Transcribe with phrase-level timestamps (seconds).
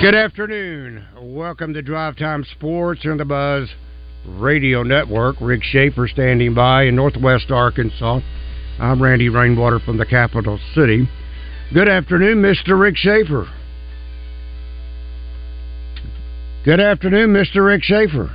[0.00, 1.04] Good afternoon.
[1.20, 3.68] Welcome to Drive Time Sports on the Buzz
[4.26, 5.36] Radio Network.
[5.42, 8.20] Rick Schaefer standing by in Northwest Arkansas.
[8.78, 11.06] I'm Randy Rainwater from the capital city.
[11.74, 12.80] Good afternoon, Mr.
[12.80, 13.46] Rick Schaefer.
[16.64, 17.66] Good afternoon, Mr.
[17.66, 18.34] Rick Schaefer.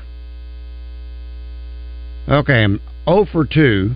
[2.29, 2.79] Okay, I'm
[3.09, 3.95] 0 for 2.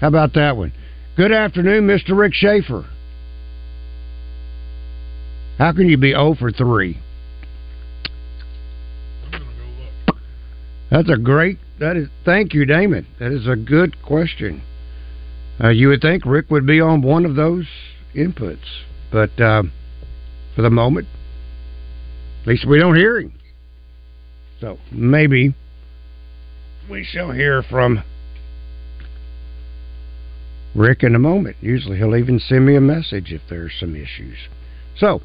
[0.00, 0.72] How about that one?
[1.18, 2.16] Good afternoon, Mr.
[2.16, 2.86] Rick Schaefer.
[5.58, 6.98] How can you be 0 for 3?
[10.90, 11.58] That's a great.
[11.80, 12.08] That is.
[12.24, 13.06] Thank you, Damon.
[13.18, 14.62] That is a good question.
[15.62, 17.66] Uh, you would think Rick would be on one of those
[18.14, 19.62] inputs, but uh,
[20.54, 21.08] for the moment,
[22.42, 23.32] at least we don't hear him.
[24.60, 25.54] So maybe
[26.88, 28.02] we shall hear from
[30.74, 31.56] Rick in a moment.
[31.60, 34.36] Usually he'll even send me a message if there's some issues.
[34.96, 35.20] So,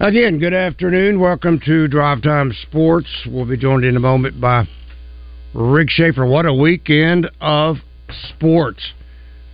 [0.00, 1.20] again, good afternoon.
[1.20, 3.06] Welcome to Drive Time Sports.
[3.28, 4.66] We'll be joined in a moment by
[5.54, 6.26] Rick Schaefer.
[6.26, 7.76] What a weekend of
[8.28, 8.80] sports.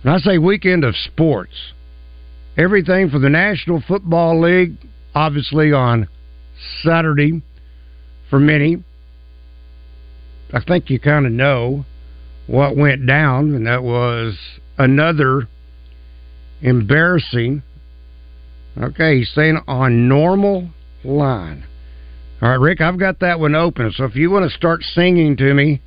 [0.01, 1.53] And I say weekend of sports.
[2.57, 4.77] Everything for the National Football League,
[5.13, 6.07] obviously on
[6.81, 7.43] Saturday
[8.31, 8.83] for many.
[10.51, 11.85] I think you kind of know
[12.47, 14.39] what went down, and that was
[14.79, 15.47] another
[16.63, 17.61] embarrassing
[18.77, 20.69] Okay, he's saying on normal
[21.03, 21.65] line.
[22.41, 23.91] All right, Rick, I've got that one open.
[23.95, 25.81] So if you want to start singing to me,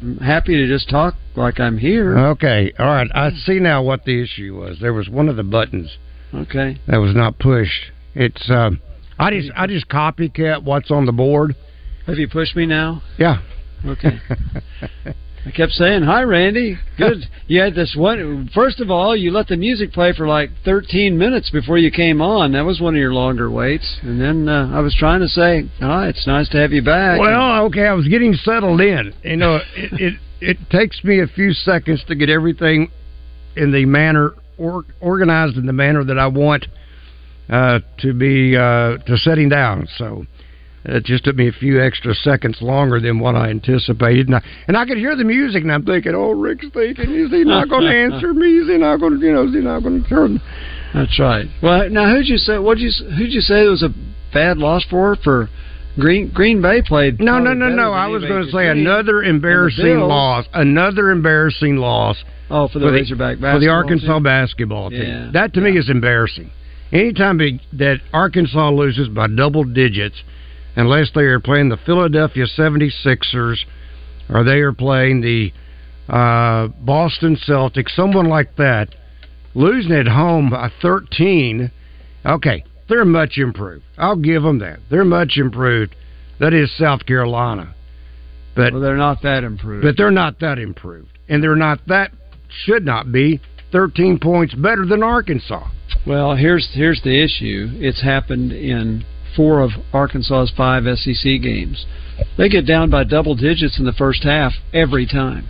[0.00, 2.18] I'm happy to just talk like I'm here.
[2.18, 3.08] Okay, all right.
[3.14, 4.78] I see now what the issue was.
[4.80, 5.98] There was one of the buttons.
[6.32, 6.78] Okay.
[6.86, 7.92] That was not pushed.
[8.14, 8.70] It's uh,
[9.18, 11.54] I just I just copycat what's on the board.
[12.06, 13.02] Have you pushed me now?
[13.18, 13.42] Yeah.
[13.84, 14.18] Okay.
[15.46, 16.78] I kept saying, "Hi, Randy.
[16.98, 17.26] Good.
[17.46, 18.50] you had this one.
[18.54, 22.20] First of all, you let the music play for like 13 minutes before you came
[22.20, 22.52] on.
[22.52, 23.98] That was one of your longer waits.
[24.02, 27.20] And then uh, I was trying to say, "Hi, it's nice to have you back."
[27.20, 29.14] Well, okay, I was getting settled in.
[29.22, 32.90] You know, it it, it takes me a few seconds to get everything
[33.56, 36.66] in the manner or, organized in the manner that I want
[37.48, 39.88] uh, to be uh, to setting down.
[39.96, 40.26] So.
[40.84, 44.42] It just took me a few extra seconds longer than what I anticipated, and I,
[44.66, 47.68] and I could hear the music, and I'm thinking, "Oh, Rick's thinking, is he not
[47.68, 48.58] going to answer me?
[48.58, 50.40] Is he not going to, you know, is he not going to turn?"
[50.94, 51.46] That's right.
[51.62, 52.58] Well, now who'd you say?
[52.58, 53.90] What you who'd you say was a
[54.32, 55.16] bad loss for?
[55.22, 55.50] For
[55.98, 57.20] Green Green Bay played.
[57.20, 57.92] No, no, no, no.
[57.92, 60.46] I was going to say another embarrassing loss.
[60.54, 62.16] Another embarrassing loss.
[62.48, 64.22] Oh, for the, for Razorback for the Arkansas team?
[64.22, 65.02] basketball team.
[65.02, 65.70] Yeah, that to yeah.
[65.70, 66.50] me is embarrassing.
[66.90, 67.38] Anytime
[67.74, 70.16] that Arkansas loses by double digits
[70.76, 73.58] unless they are playing the Philadelphia 76ers
[74.28, 75.52] or they are playing the
[76.08, 78.94] uh, Boston Celtics, someone like that,
[79.54, 81.70] losing at home by 13,
[82.26, 83.84] okay, they're much improved.
[83.98, 84.80] I'll give them that.
[84.90, 85.94] They're much improved.
[86.40, 87.74] That is South Carolina.
[88.56, 89.84] But well, they're not that improved.
[89.84, 91.18] But they're not that improved.
[91.28, 92.10] And they're not that
[92.64, 93.40] should not be
[93.72, 95.68] 13 points better than Arkansas.
[96.06, 97.68] Well, here's here's the issue.
[97.74, 99.04] It's happened in
[99.36, 101.86] four of Arkansas's five SEC games.
[102.36, 105.46] They get down by double digits in the first half every time.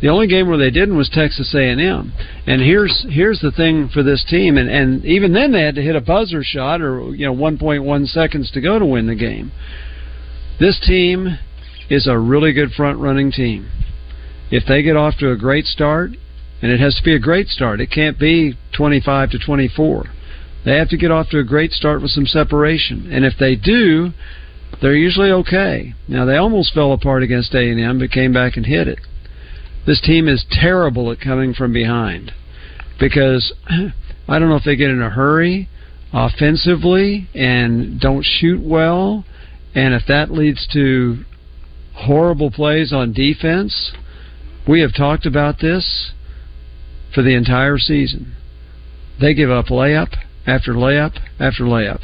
[0.00, 2.12] The only game where they didn't was Texas A&M.
[2.46, 5.82] And here's here's the thing for this team, and and even then they had to
[5.82, 9.52] hit a buzzer shot or you know 1.1 seconds to go to win the game.
[10.60, 11.38] This team
[11.88, 13.70] is a really good front running team.
[14.50, 16.10] if they get off to a great start,
[16.62, 20.06] and it has to be a great start, it can't be 25 to 24.
[20.66, 23.54] They have to get off to a great start with some separation, and if they
[23.54, 24.10] do,
[24.82, 25.94] they're usually okay.
[26.08, 28.98] Now they almost fell apart against A and M, but came back and hit it.
[29.86, 32.32] This team is terrible at coming from behind
[32.98, 33.54] because
[34.28, 35.68] I don't know if they get in a hurry
[36.12, 39.24] offensively and don't shoot well,
[39.72, 41.24] and if that leads to
[41.94, 43.92] horrible plays on defense,
[44.66, 46.10] we have talked about this
[47.14, 48.34] for the entire season.
[49.20, 52.02] They give up layup after layup after layup,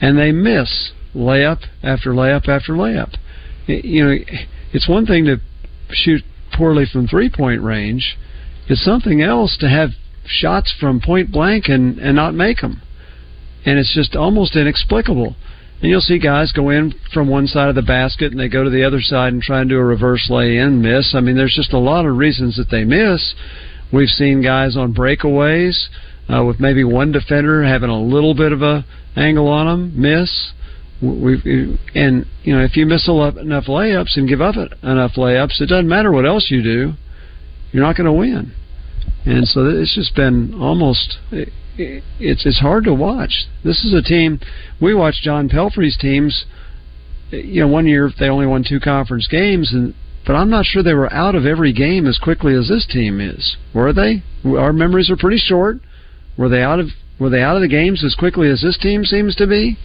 [0.00, 3.14] and they miss layup after layup after layup.
[3.66, 4.16] You know,
[4.72, 5.38] it's one thing to
[5.90, 6.22] shoot
[6.52, 8.18] poorly from three point range.
[8.68, 9.90] It's something else to have
[10.26, 12.82] shots from point blank and, and not make them.
[13.64, 15.36] And it's just almost inexplicable.
[15.80, 18.62] And you'll see guys go in from one side of the basket and they go
[18.62, 21.14] to the other side and try and do a reverse lay in, miss.
[21.14, 23.34] I mean, there's just a lot of reasons that they miss.
[23.92, 25.88] We've seen guys on breakaways
[26.28, 28.84] uh, with maybe one defender having a little bit of a
[29.16, 30.52] angle on them, miss.
[31.02, 31.44] We've,
[31.94, 35.88] and you know if you miss enough layups and give up enough layups, it doesn't
[35.88, 36.92] matter what else you do,
[37.72, 38.52] you're not going to win.
[39.24, 43.46] And so it's just been almost it's it's hard to watch.
[43.64, 44.40] This is a team
[44.80, 46.44] we watched John Pelphrey's teams.
[47.30, 49.94] You know, one year they only won two conference games, and
[50.26, 53.20] but I'm not sure they were out of every game as quickly as this team
[53.20, 53.56] is.
[53.72, 54.22] Were they?
[54.44, 55.78] Our memories are pretty short.
[56.40, 56.88] Were they out of
[57.18, 59.76] Were they out of the games as quickly as this team seems to be?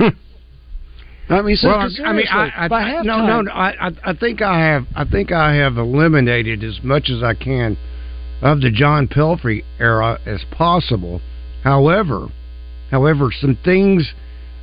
[1.30, 5.04] I mean, well, I mean, I, I, no, no, I, I think I have, I
[5.04, 7.78] think I have eliminated as much as I can
[8.42, 11.22] of the John Pelphrey era as possible.
[11.62, 12.28] However,
[12.90, 14.12] however, some things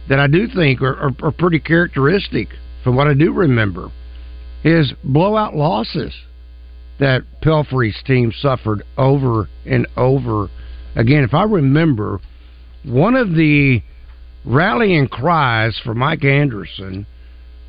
[0.10, 2.50] that I do think are, are, are pretty characteristic
[2.84, 3.92] from what I do remember
[4.66, 6.14] is blowout losses
[7.00, 10.50] that Pelphrey's team suffered over and over
[10.96, 11.24] again.
[11.24, 12.20] If I remember,
[12.84, 13.82] one of the
[14.46, 17.06] rallying cries for Mike Anderson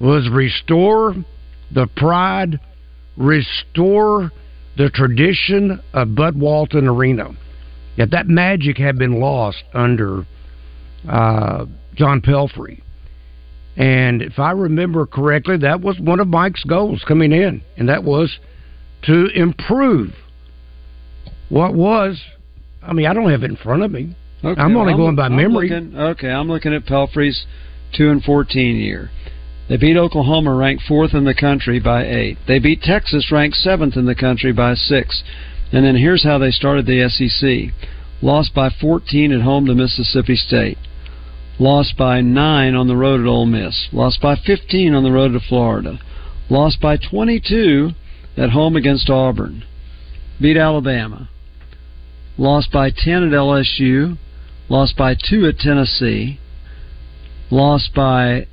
[0.00, 1.14] was restore
[1.70, 2.60] the pride,
[3.16, 4.30] restore
[4.76, 7.30] the tradition of Bud Walton Arena.
[7.96, 10.26] Yet that magic had been lost under
[11.08, 12.82] uh, John Pelphrey.
[13.76, 18.04] And if I remember correctly, that was one of Mike's goals coming in, and that
[18.04, 18.38] was
[19.02, 20.14] to improve
[21.48, 22.20] what was.
[22.82, 24.16] I mean, I don't have it in front of me.
[24.44, 25.68] Okay, I'm only going by I'm memory.
[25.68, 27.46] Looking, okay, I'm looking at Pelphrey's
[27.96, 29.10] two and fourteen year.
[29.68, 32.38] They beat Oklahoma, ranked fourth in the country, by eight.
[32.48, 35.22] They beat Texas, ranked seventh in the country, by six.
[35.72, 37.72] And then here's how they started the SEC:
[38.20, 40.78] lost by 14 at home to Mississippi State,
[41.58, 45.32] lost by nine on the road at Ole Miss, lost by 15 on the road
[45.32, 46.00] to Florida,
[46.50, 47.92] lost by 22
[48.36, 49.64] at home against Auburn,
[50.40, 51.28] beat Alabama,
[52.38, 54.18] lost by 10 at LSU,
[54.68, 56.38] lost by two at Tennessee,
[57.50, 58.46] lost by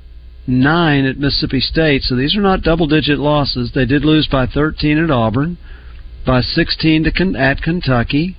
[0.46, 2.02] nine at Mississippi State.
[2.02, 3.72] So these are not double digit losses.
[3.74, 5.58] They did lose by 13 at Auburn,
[6.26, 8.36] by 16 to, at Kentucky,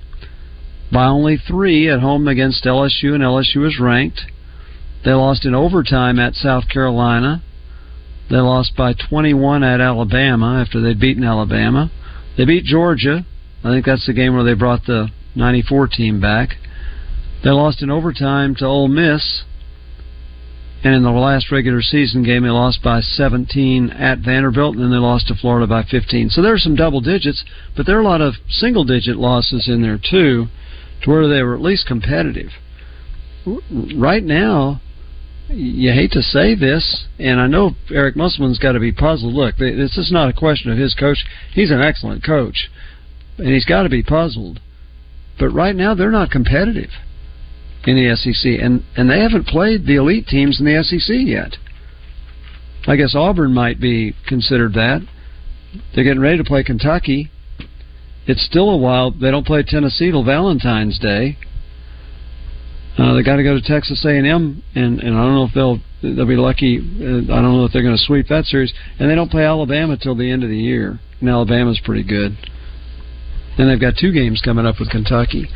[0.92, 4.20] by only three at home against LSU, and LSU is ranked.
[5.04, 7.42] They lost in overtime at South Carolina.
[8.30, 11.90] They lost by 21 at Alabama after they'd beaten Alabama.
[12.36, 13.26] They beat Georgia.
[13.64, 16.56] I think that's the game where they brought the 94 team back.
[17.42, 19.42] They lost in overtime to Ole Miss,
[20.84, 24.90] and in the last regular season game, they lost by 17 at Vanderbilt, and then
[24.90, 26.30] they lost to Florida by 15.
[26.30, 27.44] So there are some double digits,
[27.76, 30.48] but there are a lot of single digit losses in there too,
[31.02, 32.50] to where they were at least competitive.
[33.94, 34.80] Right now,
[35.48, 39.34] you hate to say this, and I know Eric Musselman's got to be puzzled.
[39.34, 41.24] Look, this is not a question of his coach.
[41.52, 42.70] He's an excellent coach,
[43.38, 44.60] and he's got to be puzzled.
[45.42, 46.90] But right now, they're not competitive
[47.84, 51.56] in the SEC, and and they haven't played the elite teams in the SEC yet.
[52.86, 55.00] I guess Auburn might be considered that.
[55.92, 57.32] They're getting ready to play Kentucky.
[58.24, 59.10] It's still a while.
[59.10, 61.36] They don't play Tennessee till Valentine's Day.
[62.96, 65.80] Uh, they got to go to Texas A&M, and and I don't know if they'll
[66.02, 66.78] they'll be lucky.
[66.78, 68.72] Uh, I don't know if they're going to sweep that series.
[69.00, 71.00] And they don't play Alabama till the end of the year.
[71.18, 72.36] And Alabama's pretty good.
[73.58, 75.48] And they've got two games coming up with Kentucky.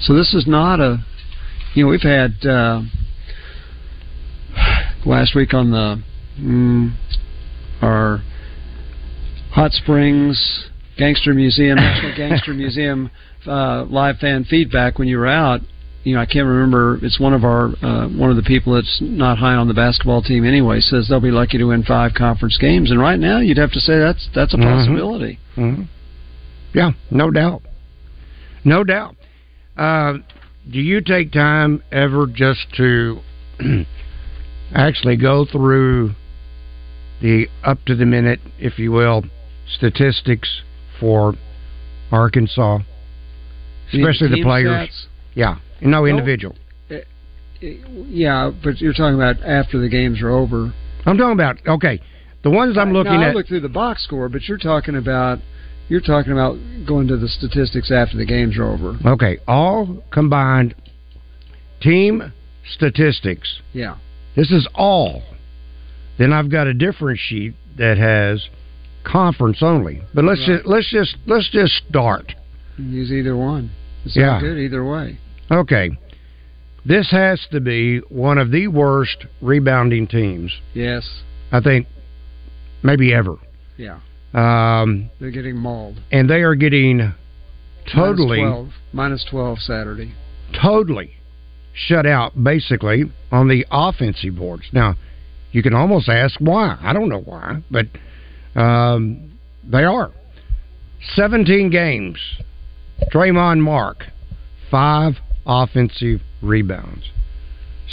[0.00, 1.04] So this is not a
[1.74, 2.82] you know, we've had uh,
[5.06, 6.02] last week on the
[6.38, 6.92] mm,
[7.80, 8.22] our
[9.52, 13.10] Hot Springs Gangster Museum, National Gangster Museum
[13.46, 15.60] uh, live fan feedback when you were out.
[16.04, 16.98] you know, I can't remember.
[17.02, 20.22] It's one of our uh, one of the people that's not high on the basketball
[20.22, 20.80] team anyway.
[20.80, 23.80] Says they'll be lucky to win five conference games, and right now you'd have to
[23.80, 24.62] say that's that's a Mhm.
[24.78, 25.38] possibility.
[25.56, 25.82] Mm-hmm.
[26.74, 27.62] Yeah, no doubt,
[28.64, 29.16] no doubt.
[29.76, 30.18] Uh,
[30.70, 33.20] do you take time ever just to
[34.74, 36.14] actually go through
[37.20, 39.24] the up to the minute, if you will,
[39.66, 40.62] statistics
[40.98, 41.34] for
[42.10, 42.78] Arkansas,
[43.92, 44.88] especially the Team players?
[44.88, 45.06] stats?
[45.34, 46.56] Yeah, no individual.
[47.60, 50.74] Yeah, but you're talking about after the games are over.
[51.06, 52.00] I'm talking about okay.
[52.42, 53.36] The ones I'm looking no, I at.
[53.36, 55.38] look through the box score, but you're talking about
[55.88, 58.96] you're talking about going to the statistics after the games are over.
[59.06, 60.74] Okay, all combined
[61.80, 62.32] team
[62.72, 63.60] statistics.
[63.72, 63.96] Yeah.
[64.36, 65.22] This is all.
[66.18, 68.48] Then I've got a different sheet that has
[69.04, 70.02] conference only.
[70.14, 70.56] But let's Right.
[70.58, 72.34] just let's just let's just start.
[72.78, 73.70] Use either one.
[74.04, 74.40] It's Yeah.
[74.40, 75.16] good either way.
[75.50, 75.90] Okay.
[76.84, 81.22] This has to be one of the worst rebounding teams, Yes.
[81.52, 81.86] I think,
[82.82, 83.36] maybe ever.
[83.76, 83.98] Yeah.
[84.34, 86.00] Um, They're getting mauled.
[86.10, 87.12] and they are getting
[87.94, 90.12] totally, Minus 12, minus 12 Saturday.
[90.60, 91.14] totally
[91.74, 94.64] shut out, basically, on the offensive boards.
[94.72, 94.94] Now,
[95.52, 96.78] you can almost ask why.
[96.80, 97.86] I don't know why, but
[98.58, 99.32] um,
[99.64, 100.10] they are.
[101.14, 102.18] 17 games.
[103.12, 104.04] Tramon Mark,
[104.70, 105.14] five
[105.46, 107.10] offensive rebounds.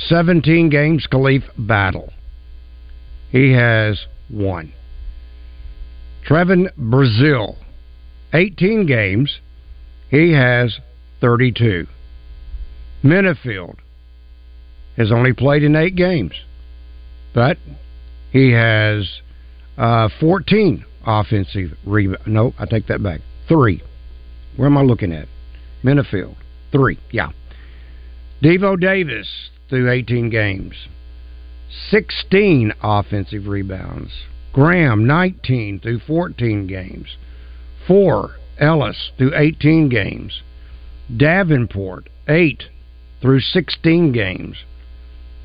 [0.08, 2.14] 17 games, Khalif Battle.
[3.32, 4.72] He has one.
[6.28, 7.56] Trevon Brazile,
[8.34, 9.40] 18 games.
[10.10, 10.80] He has
[11.22, 11.88] 32.
[13.04, 13.78] Menifield
[14.98, 16.34] has only played in eight games,
[17.34, 17.58] but
[18.32, 19.22] he has
[19.78, 22.24] uh, 14 offensive rebounds.
[22.28, 23.22] No, I take that back.
[23.48, 23.82] Three.
[24.56, 25.28] Where am I looking at?
[25.84, 26.36] Menifield.
[26.72, 27.00] Three.
[27.12, 27.32] Yeah.
[28.44, 30.74] Devo Davis through 18 games.
[31.90, 34.12] 16 offensive rebounds.
[34.54, 37.18] Graham, 19 through 14 games.
[37.88, 38.36] Four.
[38.60, 40.42] Ellis through 18 games.
[41.16, 42.64] Davenport, 8
[43.22, 44.58] through 16 games.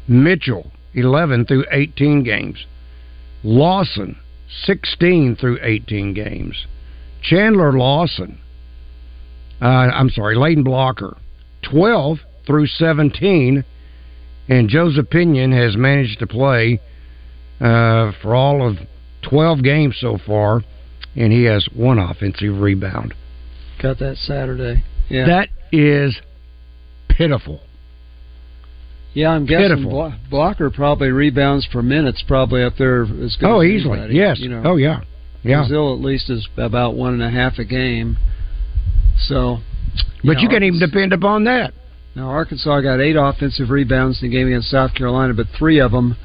[0.06, 2.66] Mitchell, 11 through 18 games.
[3.42, 4.16] Lawson,
[4.64, 6.66] 16 through 18 games.
[7.22, 8.38] Chandler Lawson,
[9.62, 11.16] uh, I'm sorry, Layden Blocker,
[11.62, 13.64] 12 through 17.
[14.46, 16.80] And Joseph Pinion has managed to play
[17.60, 18.76] uh, for all of
[19.28, 20.62] 12 games so far,
[21.16, 23.14] and he has one offensive rebound.
[23.82, 24.82] Got that Saturday.
[25.08, 25.26] Yeah.
[25.26, 26.16] That is
[27.08, 27.60] pitiful.
[29.12, 29.90] yeah, I'm guessing pitiful.
[29.90, 33.98] Blo- Blocker probably rebounds per minute's probably up there as good Oh, as easily.
[33.98, 34.38] anybody, Yes.
[34.40, 34.62] You know.
[34.64, 35.00] Oh, yeah.
[35.42, 35.64] Yeah.
[35.68, 38.16] Brazile at least is about one and a half a game.
[39.18, 39.58] So
[40.24, 41.74] But know, you can't even depend upon that.
[42.16, 45.92] Now Arkansas got eight offensive rebounds in the game against South Carolina, but three of
[45.92, 46.16] them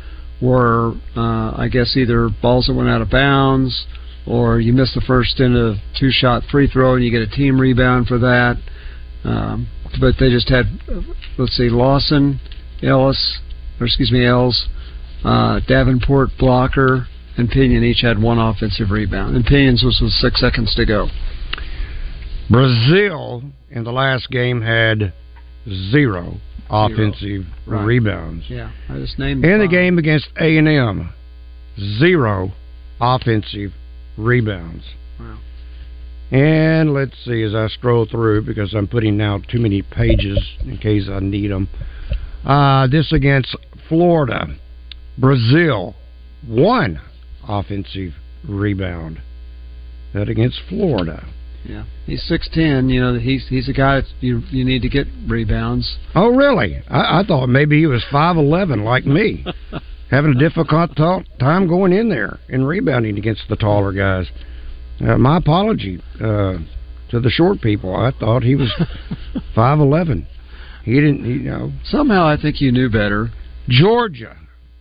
[0.42, 3.86] were, uh, I guess, either balls that went out of bounds,
[4.26, 7.60] or you missed the first in a two-shot free throw and you get a team
[7.60, 8.58] rebound for that.
[9.24, 9.68] Um,
[10.00, 10.66] but they just had,
[11.38, 12.40] let's see, Lawson,
[12.82, 13.40] Ellis,
[13.80, 14.68] or excuse me, Els,
[15.24, 20.40] uh, Davenport, Blocker, and Pinion each had one offensive rebound, and Pinion's was with six
[20.40, 21.08] seconds to go.
[22.50, 25.14] Brazile in the last game had
[25.68, 26.38] zero
[26.70, 27.86] offensive Right.
[27.86, 28.46] rebounds.
[28.50, 29.72] Yeah, I just named In the five.
[29.72, 31.10] game against A and M,
[31.98, 32.52] zero
[33.02, 33.74] offensive
[34.18, 34.84] rebounds.
[35.20, 35.38] Wow.
[36.32, 40.78] And let's see as I scroll through because I'm putting now too many pages in
[40.78, 41.68] case I need them.
[42.46, 43.56] Uh, this against
[43.88, 44.48] Florida,
[45.20, 45.96] Brazile,
[46.46, 47.00] one
[47.48, 48.14] offensive
[48.48, 49.20] rebound.
[50.14, 51.26] That against Florida.
[51.64, 52.90] Yeah, he's six ten.
[52.90, 55.98] You know, he's he's a guy that you you need to get rebounds.
[56.16, 56.82] Oh, really?
[56.88, 59.46] I, I thought maybe he was five eleven like me,
[60.12, 64.28] having a difficult ta- time going in there and rebounding against the taller guys.
[65.02, 66.58] Uh, my apology uh,
[67.10, 67.96] to the short people.
[67.96, 68.72] I thought he was
[69.56, 70.28] five eleven.
[70.84, 71.72] He didn't, you know.
[71.84, 73.30] Somehow, I think you knew better.
[73.68, 74.38] Georgia.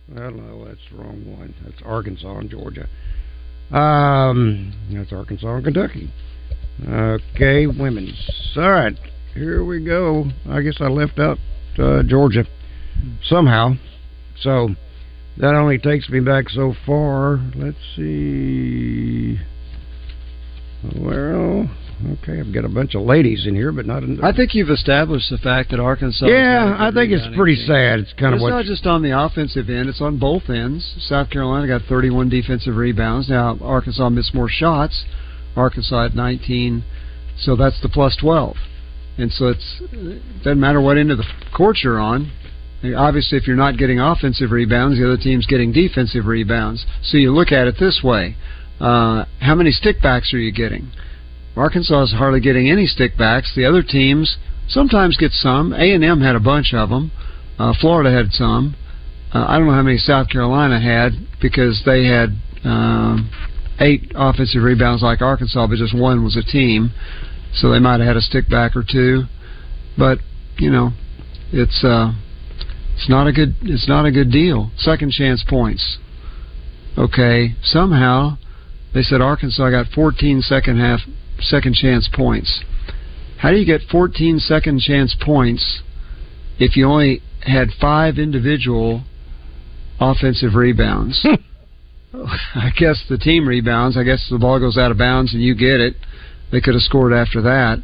[0.07, 1.53] Well, no, that's the wrong one.
[1.63, 2.87] That's Arkansas and Georgia.
[3.71, 6.11] Um, that's Arkansas and Kentucky.
[6.87, 8.53] Okay, women's.
[8.55, 8.97] All right,
[9.33, 10.25] here we go.
[10.49, 11.37] I guess I left out
[11.77, 12.45] uh, Georgia
[13.23, 13.73] somehow.
[14.41, 14.69] So
[15.37, 17.39] that only takes me back so far.
[17.55, 19.39] Let's see.
[20.95, 21.69] Well,
[22.13, 24.03] okay, I've got a bunch of ladies in here, but not.
[24.03, 26.27] In I think you've established the fact that Arkansas.
[26.27, 27.99] yeah, I think it's pretty sad.
[27.99, 30.49] It's kind But of it's what not just on the offensive end; it's on both
[30.49, 30.95] ends.
[30.99, 33.27] South Carolina got 31 defensive rebounds.
[33.27, 35.03] Now Arkansas missed more shots.
[35.55, 36.83] Arkansas at 19,
[37.37, 38.55] so that's the plus 12.
[39.17, 41.25] and so it's it doesn't matter what end of the
[41.55, 42.31] court you're on.
[42.95, 46.85] Obviously, if you're not getting offensive rebounds, the other team's getting defensive rebounds.
[47.03, 48.35] So you look at it this way:
[48.79, 50.91] uh, how many stickbacks are you getting?
[51.57, 53.53] Arkansas is hardly getting any stickbacks.
[53.53, 54.37] The other teams
[54.69, 55.73] sometimes get some.
[55.73, 57.11] A and M had a bunch of them.
[57.57, 58.75] Uh, Florida had some.
[59.33, 62.29] Uh, I don't know how many South Carolina had because they had
[62.63, 63.29] um,
[63.79, 66.91] eight offensive rebounds like Arkansas, but just one was a team,
[67.53, 69.23] so they might have had a stickback or two.
[69.97, 70.19] But
[70.57, 70.91] you know,
[71.51, 72.13] it's uh,
[72.95, 74.71] it's not a good it's not a good deal.
[74.77, 75.97] Second chance points.
[76.97, 78.37] Okay, somehow
[78.93, 80.99] they said Arkansas got 14 second half
[81.39, 82.63] second chance points.
[83.37, 85.81] How do you get 14 second chance points
[86.59, 89.03] if you only had five individual
[89.99, 91.25] offensive rebounds?
[92.55, 93.97] I guess the team rebounds.
[93.97, 95.95] I guess the ball goes out of bounds and you get it.
[96.51, 97.83] They could have scored after that,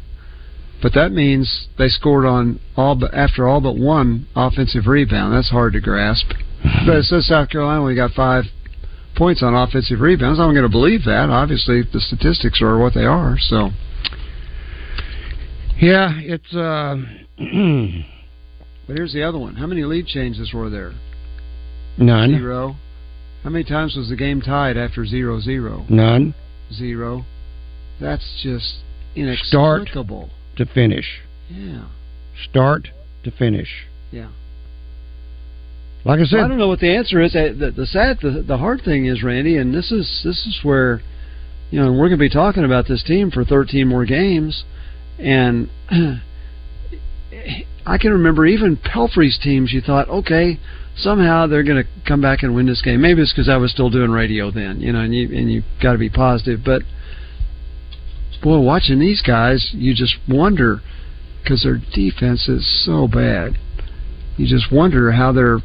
[0.82, 5.32] but that means they scored on all but after all but one offensive rebound.
[5.32, 6.32] That's hard to grasp.
[6.84, 8.44] But it says South Carolina only got five
[9.16, 10.40] points on offensive rebounds.
[10.40, 11.30] I'm going to believe that.
[11.30, 13.36] Obviously, the statistics are what they are.
[13.38, 13.70] So,
[15.80, 16.54] yeah, it's.
[16.54, 16.96] Uh,
[18.86, 19.54] but here's the other one.
[19.54, 20.92] How many lead changes were there?
[21.98, 22.36] None.
[22.36, 22.76] Zero.
[23.46, 25.86] How many times was the game tied after zero zero?
[25.88, 26.34] None.
[26.72, 27.26] Zero.
[28.00, 28.78] That's just
[29.14, 30.30] inexplicable.
[30.52, 31.20] Start to finish.
[31.48, 31.84] Yeah.
[32.50, 32.88] Start
[33.22, 33.86] to finish.
[34.10, 34.30] Yeah.
[36.04, 37.36] Like I said, well, I don't know what the answer is.
[37.36, 40.58] Uh, the, the sad, the, the hard thing is, Randy, and this is this is
[40.64, 41.00] where,
[41.70, 44.64] you know, we're going to be talking about this team for 13 more games,
[45.20, 45.70] and
[47.86, 49.72] I can remember even Pelphrey's teams.
[49.72, 50.58] You thought, okay,
[50.96, 53.00] somehow they're going to come back and win this game.
[53.00, 55.62] Maybe it's because I was still doing radio then, you know, and you and you
[55.82, 56.60] got to be positive.
[56.64, 56.82] But
[58.42, 60.80] boy, watching these guys, you just wonder
[61.42, 63.58] because their defense is so bad.
[64.36, 65.58] You just wonder how they're.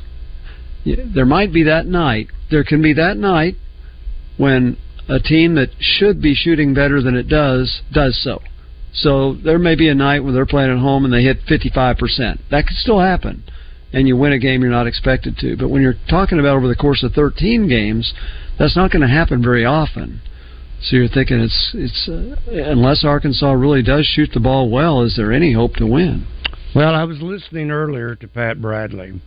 [0.86, 2.28] There might be that night.
[2.50, 3.56] There can be that night
[4.38, 8.42] when a team that should be shooting better than it does does so.
[8.94, 12.40] So there may be a night when they're playing at home and they hit 55%.
[12.50, 13.44] That could still happen
[13.94, 15.58] and you win a game you're not expected to.
[15.58, 18.14] But when you're talking about over the course of 13 games,
[18.58, 20.22] that's not going to happen very often.
[20.84, 25.16] So you're thinking it's it's uh, unless Arkansas really does shoot the ball well, is
[25.16, 26.26] there any hope to win?
[26.74, 29.22] Well, I was listening earlier to Pat Bradley.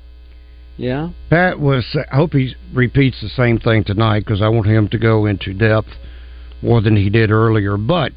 [0.77, 1.87] Yeah, Pat was.
[2.11, 5.55] I hope he repeats the same thing tonight because I want him to go into
[5.55, 5.90] depth
[6.61, 7.77] more than he did earlier.
[7.77, 8.12] But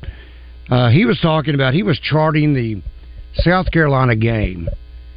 [0.71, 2.81] uh, he was talking about he was charting the
[3.43, 4.67] South Carolina game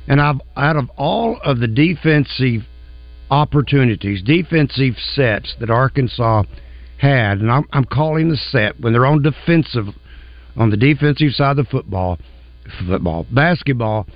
[0.08, 2.62] and I've out of all of the defensive
[3.30, 6.44] opportunities, defensive sets that Arkansas
[6.98, 9.86] had, and I'm, I'm calling the set when they're on defensive,
[10.56, 12.18] on the defensive side of the football,
[12.86, 14.06] football, basketball.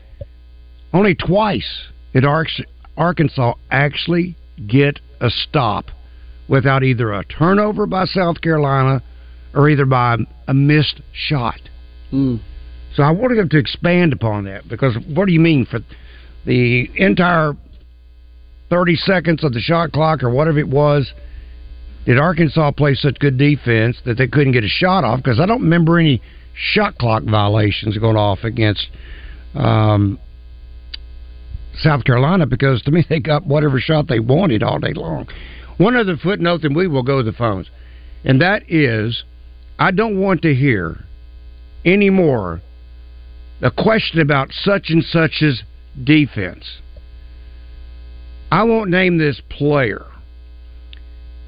[0.93, 2.25] Only twice did
[2.97, 5.87] Arkansas actually get a stop
[6.49, 9.03] without either a turnover by South Carolina
[9.55, 10.17] or either by
[10.47, 11.61] a missed shot.
[12.13, 12.41] Mm.
[12.95, 15.81] So I wanted him to expand upon that because what do you mean for
[16.47, 17.55] the entire
[18.71, 21.13] 30 seconds of the shot clock or whatever it was?
[22.07, 25.19] Did Arkansas play such good defense that they couldn't get a shot off?
[25.19, 26.23] Because I don't remember any
[26.55, 28.87] shot clock violations going off against
[29.55, 30.19] um,
[31.81, 35.27] South Carolina because to me they got whatever shot they wanted all day long.
[35.79, 37.69] One other footnote, and we will go to the phones,
[38.25, 39.25] and that is
[39.79, 41.05] I don't want to hear
[41.85, 42.63] anymore
[43.63, 45.63] a question about such and such's
[46.03, 46.81] defense.
[48.51, 50.07] I won't name this player,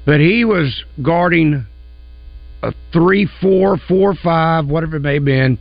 [0.05, 1.65] but he was guarding
[2.63, 5.59] a 3 4, 4 5, whatever it may have been,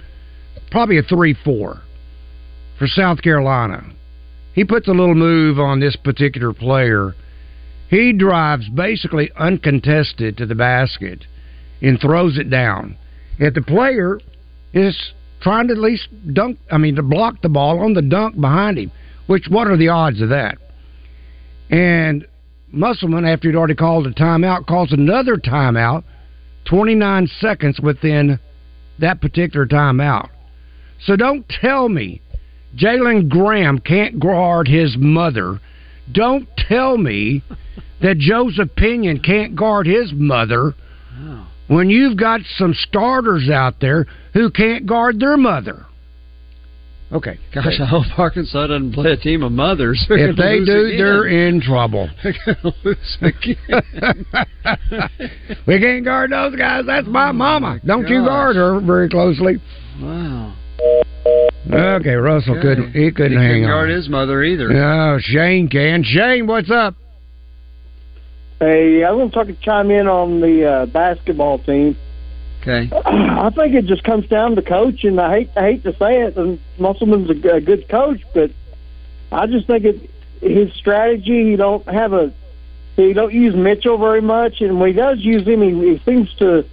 [0.71, 1.83] probably a 3 4
[2.79, 3.85] for South Carolina.
[4.55, 7.15] He puts a little move on this particular player.
[7.89, 11.27] He drives basically uncontested to the basket
[11.83, 12.97] and throws it down.
[13.39, 14.19] If the player
[14.73, 18.41] is trying to at least dunk, I mean, to block the ball on the dunk
[18.41, 18.93] behind him.
[19.27, 20.59] Which, what are the odds of that?
[21.71, 22.27] And
[22.71, 26.05] Musselman, after he'd already called a timeout, calls another timeout
[26.67, 28.39] 29 seconds within
[28.99, 30.29] that particular timeout.
[31.05, 32.23] So don't tell me
[32.77, 35.61] Jalen Graham can't guard his mother.
[36.13, 37.43] Don't tell me
[38.01, 40.75] that Joseph Pinion can't guard his mother.
[41.69, 45.87] When you've got some starters out there who can't guard their mother.
[47.13, 47.39] Okay.
[47.55, 50.05] Gosh, I hope Arkansas doesn't play a team of mothers.
[50.09, 50.99] They're if they do, again.
[50.99, 52.11] they're in trouble.
[55.67, 56.85] we can't guard those guys.
[56.87, 57.81] That's my oh mama.
[57.87, 59.59] Don't you guard her very closely.
[60.01, 60.57] Wow.
[61.73, 62.63] Okay, Russell okay.
[62.63, 62.93] couldn't.
[62.93, 63.71] He couldn't he hang couldn't on.
[63.71, 64.69] Guard his mother either.
[64.69, 66.03] No, Shane can.
[66.05, 66.95] Shane, what's up?
[68.59, 71.97] Hey, I going to chime in on the uh, basketball team.
[72.63, 72.91] Okay.
[73.05, 76.23] I think it just comes down to coach, and I hate I hate to say
[76.23, 76.37] it.
[76.37, 78.51] And Musselman's a, a good coach, but
[79.31, 81.33] I just think it his strategy.
[81.33, 82.33] You don't have a
[82.97, 86.33] he don't use Mitchell very much, and when he does use him, he, he seems
[86.37, 86.65] to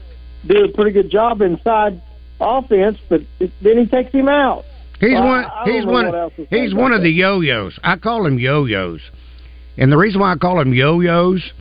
[0.47, 2.01] do a pretty good job inside
[2.39, 2.97] offense.
[3.09, 4.63] But then he takes him out.
[5.01, 5.45] He's well, one.
[5.65, 6.31] He's one.
[6.49, 7.03] He's one of that.
[7.03, 7.77] the yo-yos.
[7.83, 9.01] I call him yo-yos,
[9.77, 11.51] and the reason why I call him yo-yos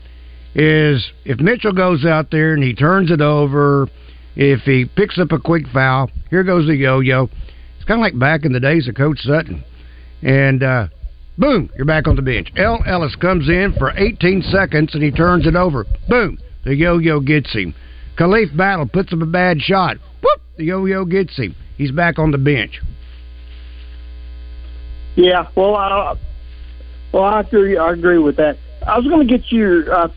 [0.54, 3.88] is if Mitchell goes out there and he turns it over,
[4.36, 7.28] if he picks up a quick foul, here goes the yo-yo.
[7.76, 9.64] It's kind of like back in the days of Coach Sutton,
[10.22, 10.88] and uh,
[11.36, 12.52] boom, you're back on the bench.
[12.56, 15.86] El Ellis comes in for 18 seconds and he turns it over.
[16.08, 17.74] Boom, the yo-yo gets him.
[18.16, 19.96] Khalif Battle puts up a bad shot.
[20.22, 21.54] Whoop, the yo-yo gets him.
[21.76, 22.80] He's back on the bench.
[25.16, 26.14] Yeah, well, I
[27.12, 27.76] well I agree.
[27.76, 28.58] I agree with that.
[28.86, 30.08] I was going to get your uh,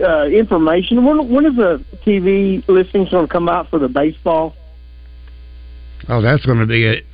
[0.00, 1.04] uh, information.
[1.04, 4.54] When when is the TV listings going to come out for the baseball?
[6.08, 7.04] Oh, that's going to be it.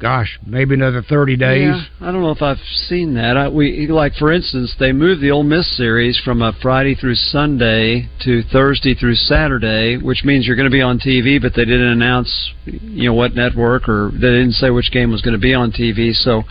[0.00, 1.74] Gosh, maybe another thirty days.
[1.74, 3.36] Yeah, I don't know if I've seen that.
[3.36, 7.16] I, we like, for instance, they moved the Ole Miss series from a Friday through
[7.16, 11.64] Sunday to Thursday through Saturday, which means you're going to be on TV, but they
[11.64, 15.40] didn't announce, you know, what network or they didn't say which game was going to
[15.40, 16.12] be on TV.
[16.12, 16.44] So,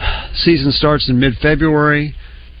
[0.34, 2.16] season starts in mid-February.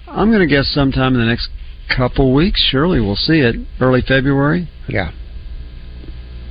[0.06, 1.48] I'm going to guess sometime in the next
[1.96, 2.60] couple weeks.
[2.70, 4.68] Surely we'll see it early February.
[4.88, 5.12] Yeah.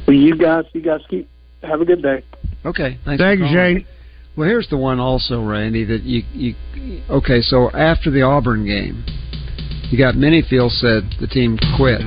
[0.08, 1.30] Well, you guys, you guys keep
[1.64, 2.24] have a good day.
[2.66, 3.22] Okay, thanks.
[3.22, 3.86] Thank you, Shane.
[4.36, 5.84] Well, here's the one also, Randy.
[5.84, 6.56] That you you
[7.10, 7.42] okay?
[7.42, 9.04] So after the Auburn game,
[9.90, 12.02] you got Menifield said the team quit.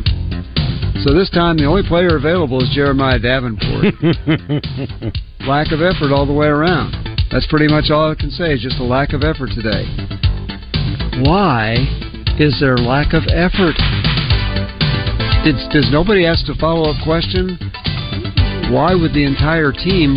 [1.02, 3.94] So this time the only player available is Jeremiah Davenport.
[5.48, 6.92] lack of effort all the way around.
[7.30, 8.52] That's pretty much all I can say.
[8.52, 9.84] Is just a lack of effort today.
[11.24, 11.99] Why
[12.38, 13.74] is there lack of effort?
[15.44, 17.56] Did, does nobody ask a follow up question?
[18.70, 20.14] Why would the entire team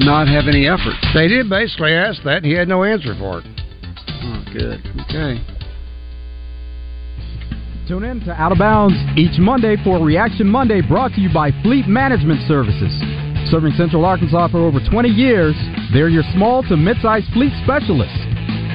[0.00, 0.98] not have any effort?
[1.14, 3.46] They did basically ask that, and he had no answer for it.
[4.22, 4.82] Oh, good.
[5.06, 5.38] Okay.
[7.88, 11.50] Tune in to Out of Bounds each Monday for Reaction Monday brought to you by
[11.62, 12.92] Fleet Management Services.
[13.50, 15.56] Serving Central Arkansas for over 20 years,
[15.92, 18.14] they're your small to mid-sized fleet specialists.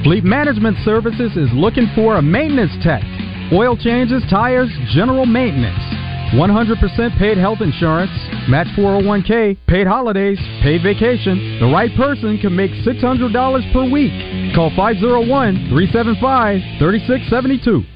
[0.05, 3.01] Fleet Management Services is looking for a maintenance tech,
[3.51, 5.81] oil changes, tires, general maintenance.
[6.37, 8.11] 100% paid health insurance,
[8.47, 11.57] match 401k, paid holidays, paid vacation.
[11.59, 14.53] The right person can make $600 per week.
[14.53, 17.94] Call 501 375 3672.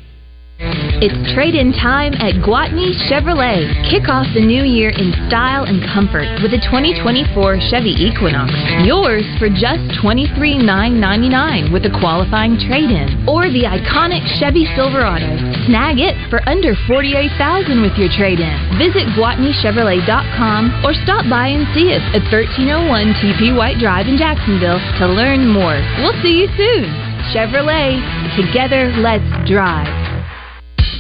[1.00, 3.72] It's trade in time at Gwatney Chevrolet.
[3.88, 8.52] Kick off the new year in style and comfort with a 2024 Chevy Equinox.
[8.84, 13.08] Yours for just $23,999 with a qualifying trade in.
[13.32, 15.40] Or the iconic Chevy Silverado.
[15.72, 18.60] Snag it for under 48,000 with your trade in.
[18.76, 24.84] Visit GwatneyChevrolet.com or stop by and see us at 1301 TP White Drive in Jacksonville
[25.00, 25.80] to learn more.
[26.04, 26.92] We'll see you soon.
[27.32, 28.04] Chevrolet,
[28.36, 30.09] together let's drive.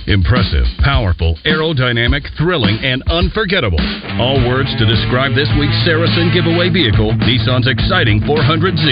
[0.10, 3.78] Impressive, powerful, aerodynamic, thrilling, and unforgettable.
[4.17, 8.89] All words to describe this week's Saracen giveaway vehicle, Nissan's exciting 400Z.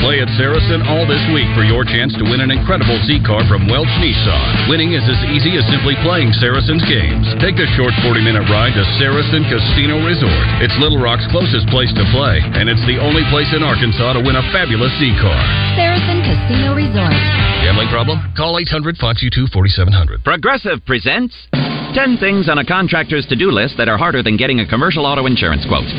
[0.00, 3.44] Play at Saracen all this week for your chance to win an incredible Z car
[3.44, 4.72] from Welch Nissan.
[4.72, 7.28] Winning is as easy as simply playing Saracen's games.
[7.36, 10.46] Take a short 40 minute ride to Saracen Casino Resort.
[10.64, 14.24] It's Little Rock's closest place to play, and it's the only place in Arkansas to
[14.24, 15.36] win a fabulous Z car.
[15.76, 17.55] Saracen Casino Resort.
[17.66, 18.22] Gambling problem?
[18.38, 20.22] Call 800 522 4700.
[20.22, 21.34] Progressive presents
[21.98, 25.02] 10 things on a contractor's to do list that are harder than getting a commercial
[25.02, 25.90] auto insurance quote.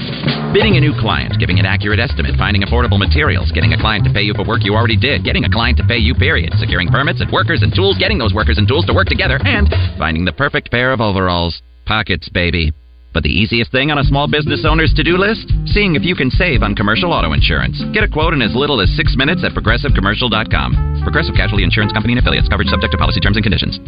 [0.55, 4.13] Bidding a new client, giving an accurate estimate, finding affordable materials, getting a client to
[4.15, 6.87] pay you for work you already did, getting a client to pay you, period, securing
[6.87, 9.67] permits and workers and tools, getting those workers and tools to work together, and
[9.99, 11.61] finding the perfect pair of overalls.
[11.83, 12.71] Pockets, baby.
[13.13, 15.51] But the easiest thing on a small business owner's to do list?
[15.65, 17.81] Seeing if you can save on commercial auto insurance.
[17.93, 21.01] Get a quote in as little as six minutes at progressivecommercial.com.
[21.03, 22.47] Progressive Casualty Insurance Company and affiliates.
[22.47, 23.79] Coverage subject to policy terms and conditions.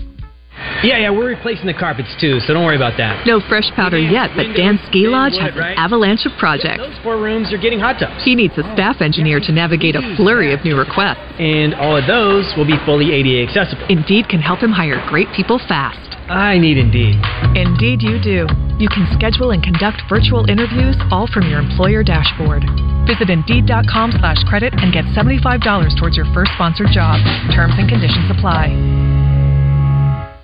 [0.84, 3.26] Yeah, yeah, we're replacing the carpets too, so don't worry about that.
[3.26, 6.80] No fresh powder yet, but Dan Ski Lodge has an avalanche of projects.
[6.80, 8.24] Those four rooms are getting hot tubs.
[8.24, 9.06] He needs a staff oh.
[9.06, 11.20] engineer to navigate a flurry of new requests.
[11.40, 13.86] And all of those will be fully ADA accessible.
[13.90, 16.10] Indeed can help him hire great people fast.
[16.30, 17.18] I need Indeed.
[17.58, 18.46] Indeed, you do.
[18.78, 22.64] You can schedule and conduct virtual interviews all from your employer dashboard.
[23.10, 27.18] Visit Indeed.com slash credit and get $75 towards your first sponsored job.
[27.52, 29.29] Terms and conditions apply.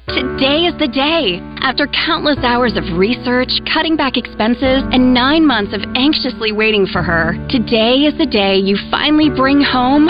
[0.08, 1.42] Today is the day.
[1.66, 7.02] After countless hours of research, cutting back expenses, and nine months of anxiously waiting for
[7.02, 10.06] her, today is the day you finally bring home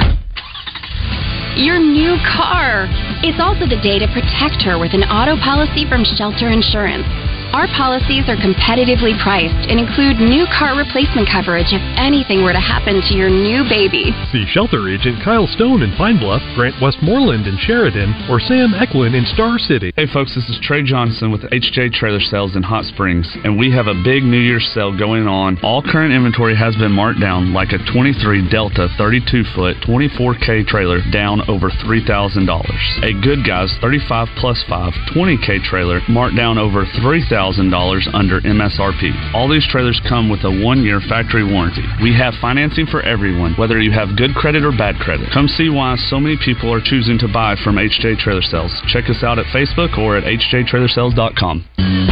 [1.56, 2.92] your new car.
[3.24, 7.08] It's also the day to protect her with an auto policy from Shelter Insurance.
[7.56, 12.60] Our policies are competitively priced and include new car replacement coverage if anything were to
[12.60, 14.12] happen to your new baby.
[14.28, 19.16] See Shelter Agent Kyle Stone in Pine Bluff, Grant Westmoreland in Sheridan, or Sam Eklund
[19.16, 19.96] in Star City.
[19.96, 23.72] Hey folks, this is Trey Johnson with HJ Trailer Sales in Hot Springs, and we
[23.72, 25.56] have a big New Year's sale going on.
[25.64, 31.00] All current inventory has been marked down, like a 23 Delta 32 foot 24K trailer
[31.08, 32.04] down over $3,000.
[32.04, 37.45] A Good Guys 35 plus 5 20K trailer marked down over $3,000
[38.14, 39.34] under MSRP.
[39.34, 41.84] All these trailers come with a one year factory warranty.
[42.02, 45.30] We have financing for everyone, whether you have good credit or bad credit.
[45.34, 48.74] Come see why so many people are choosing to buy from HJ Trailer Sales.
[48.88, 51.66] Check us out at Facebook or at hjtrailersales.com.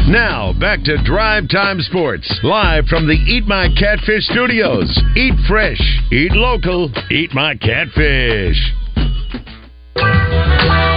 [0.08, 5.02] Now, back to Drive Time Sports, live from the Eat My Catfish studios.
[5.15, 8.60] Eat fresh, eat local, eat my catfish.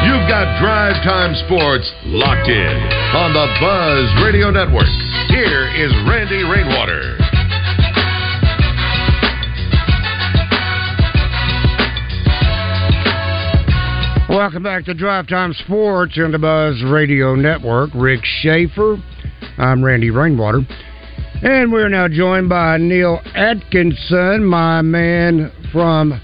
[0.06, 2.76] You've got Drive Time Sports locked in
[3.10, 4.86] on the Buzz Radio Network.
[5.26, 7.18] Here is Randy Rainwater.
[14.28, 17.90] Welcome back to Drive Time Sports on the Buzz Radio Network.
[17.92, 18.98] Rick Schaefer.
[19.58, 20.60] I'm Randy Rainwater.
[21.42, 26.20] And we're now joined by Neil Atkinson, my man from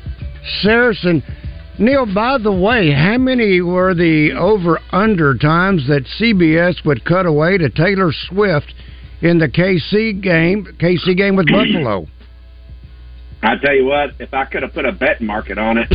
[0.61, 1.25] Saracen.
[1.79, 7.25] Neil, by the way, how many were the over under times that CBS would cut
[7.25, 8.75] away to Taylor Swift
[9.23, 12.07] in the KC game, KC game with Buffalo?
[13.43, 15.93] I tell you what, if I could have put a bet market on it,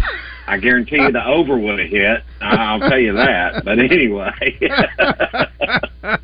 [0.48, 2.24] I guarantee you the over would have hit.
[2.42, 3.64] I'll tell you that.
[3.64, 4.60] But anyway.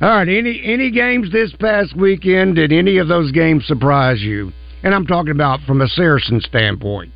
[0.00, 0.28] All right.
[0.28, 2.56] Any any games this past weekend?
[2.56, 4.52] Did any of those games surprise you?
[4.82, 7.12] And I'm talking about from a Saracen standpoint.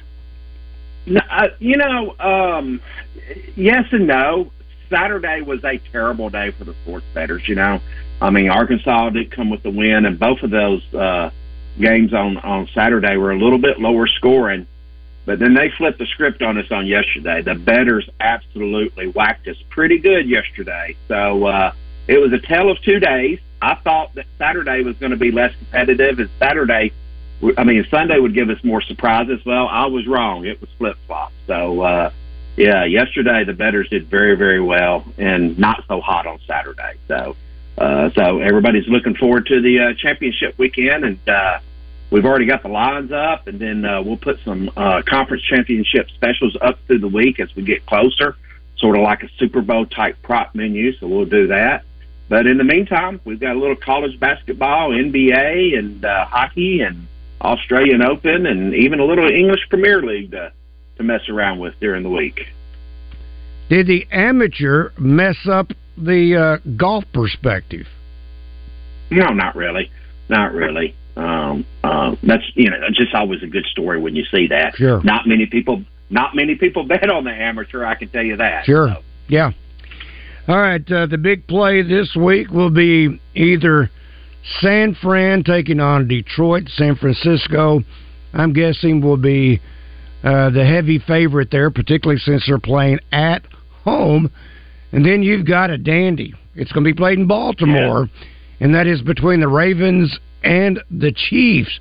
[1.08, 2.80] Uh, you know, um,
[3.54, 4.50] yes and no.
[4.88, 7.48] Saturday was a terrible day for the sports bettors.
[7.48, 7.80] You know,
[8.20, 11.30] I mean, Arkansas did come with the win, and both of those uh,
[11.78, 14.66] games on on Saturday were a little bit lower scoring.
[15.24, 17.42] But then they flipped the script on us on yesterday.
[17.42, 20.96] The betters absolutely whacked us pretty good yesterday.
[21.08, 21.72] So uh,
[22.06, 23.40] it was a tale of two days.
[23.60, 26.92] I thought that Saturday was going to be less competitive, and Saturday
[27.56, 29.44] I mean, Sunday would give us more surprises.
[29.44, 30.46] Well, I was wrong.
[30.46, 31.32] It was flip flop.
[31.46, 32.10] So, uh,
[32.56, 36.94] yeah, yesterday the betters did very, very well and not so hot on Saturday.
[37.08, 37.36] So,
[37.76, 41.58] uh, so everybody's looking forward to the uh, championship weekend and, uh,
[42.10, 46.08] we've already got the lines up and then, uh, we'll put some, uh, conference championship
[46.14, 48.34] specials up through the week as we get closer,
[48.78, 50.96] sort of like a Super Bowl type prop menu.
[50.96, 51.84] So we'll do that.
[52.30, 57.06] But in the meantime, we've got a little college basketball, NBA and, uh, hockey and,
[57.40, 60.52] Australian Open, and even a little English Premier League to,
[60.96, 62.46] to mess around with during the week.
[63.68, 67.86] Did the amateur mess up the uh, golf perspective?
[69.10, 69.90] No, not really.
[70.28, 70.94] Not really.
[71.16, 74.74] Um, uh, that's you know just always a good story when you see that.
[74.76, 75.02] Sure.
[75.02, 75.82] Not many people.
[76.10, 77.84] Not many people bet on the amateur.
[77.84, 78.66] I can tell you that.
[78.66, 78.88] Sure.
[78.94, 79.02] So.
[79.28, 79.52] Yeah.
[80.48, 80.90] All right.
[80.90, 83.90] Uh, the big play this week will be either
[84.60, 86.68] San Fran taking on Detroit.
[86.68, 87.80] San Francisco,
[88.32, 89.60] I'm guessing, will be
[90.22, 93.42] uh, the heavy favorite there, particularly since they're playing at
[93.84, 94.30] home.
[94.92, 96.34] And then you've got a dandy.
[96.54, 98.26] It's going to be played in Baltimore, yeah.
[98.60, 101.78] and that is between the Ravens and the Chiefs.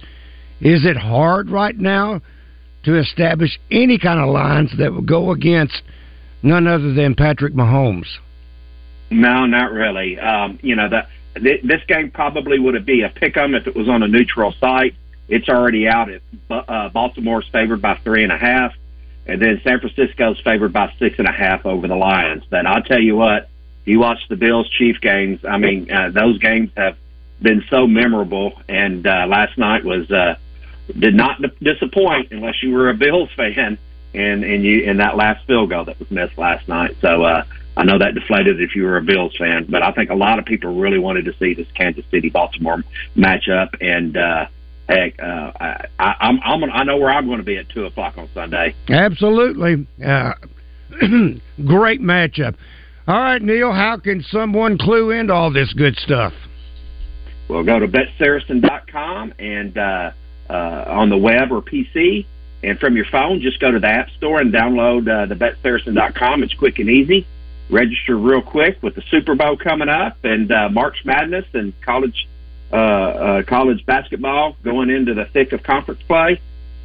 [0.59, 2.21] Is it hard right now
[2.83, 5.81] to establish any kind of lines that would go against
[6.43, 8.07] none other than Patrick Mahomes?
[9.09, 10.19] No, not really.
[10.19, 10.89] Um, you know
[11.35, 14.53] that this game probably would be a pick 'em if it was on a neutral
[14.53, 14.95] site.
[15.27, 16.09] It's already out.
[16.09, 18.73] It, uh, Baltimore's favored by three and a half,
[19.25, 22.43] and then San Francisco's favored by six and a half over the Lions.
[22.49, 23.49] But I'll tell you what,
[23.85, 25.43] you watch the Bills Chief games.
[25.43, 26.95] I mean, uh, those games have
[27.41, 30.35] been so memorable, and uh, last night was uh,
[30.97, 33.77] did not disappoint unless you were a Bills fan,
[34.13, 36.95] and and you in that last field goal that was missed last night.
[37.01, 37.23] So.
[37.23, 37.43] uh
[37.77, 40.39] I know that deflated if you were a Bills fan, but I think a lot
[40.39, 42.83] of people really wanted to see this Kansas City Baltimore
[43.17, 43.75] matchup.
[43.81, 44.47] And uh,
[44.87, 48.17] heck, uh, I, I'm, I'm I know where I'm going to be at two o'clock
[48.17, 48.75] on Sunday.
[48.87, 50.33] Absolutely, uh,
[51.65, 52.55] great matchup.
[53.07, 56.33] All right, Neil, how can someone clue into all this good stuff?
[57.49, 60.11] Well, go to betsaracen.com and uh,
[60.49, 62.25] uh, on the web or PC.
[62.63, 66.41] And from your phone, just go to the App Store and download uh, the betsaracen.com.
[66.41, 67.27] It's quick and easy
[67.69, 72.27] register real quick with the Super Bowl coming up and uh, March Madness and college
[72.71, 76.41] uh, uh, college basketball going into the thick of conference play.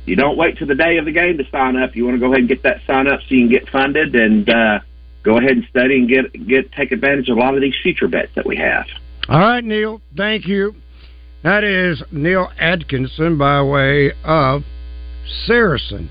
[0.06, 1.94] You don't wait till the day of the game to sign up.
[1.96, 4.14] You want to go ahead and get that sign up so you can get funded
[4.14, 4.80] and uh,
[5.22, 8.08] go ahead and study and get get take advantage of a lot of these future
[8.08, 8.86] bets that we have.
[9.28, 10.00] All right, Neil.
[10.16, 10.74] Thank you.
[11.42, 14.62] That is Neil Atkinson by way of
[15.46, 16.10] Saracen.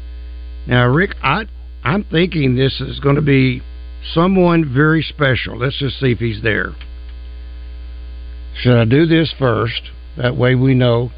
[0.65, 1.45] Now, Rick, I
[1.83, 3.61] I'm thinking this is going to be
[4.13, 5.57] someone very special.
[5.57, 6.73] Let's just see if he's there.
[8.61, 9.81] Should I do this first?
[10.17, 11.11] That way we know.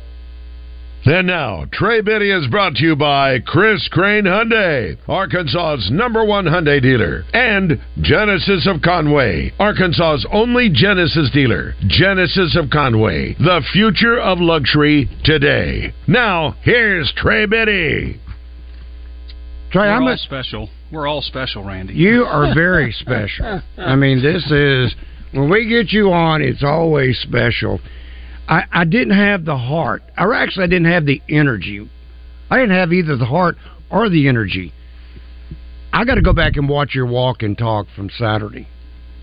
[1.04, 6.46] And now, Trey Biddy is brought to you by Chris Crane Hyundai, Arkansas's number one
[6.46, 11.74] Hyundai dealer, and Genesis of Conway, Arkansas's only Genesis dealer.
[11.88, 15.92] Genesis of Conway, the future of luxury today.
[16.08, 18.20] Now, here's Trey Biddy.
[19.72, 20.70] Trey, We're I'm all a- special.
[20.92, 21.94] We're all special, Randy.
[21.94, 23.62] You are very special.
[23.78, 24.94] I mean, this is
[25.34, 27.80] when we get you on, it's always special.
[28.48, 31.90] I, I didn't have the heart, or actually, I didn't have the energy.
[32.50, 33.56] I didn't have either the heart
[33.90, 34.74] or the energy.
[35.94, 38.68] I got to go back and watch your walk and talk from Saturday.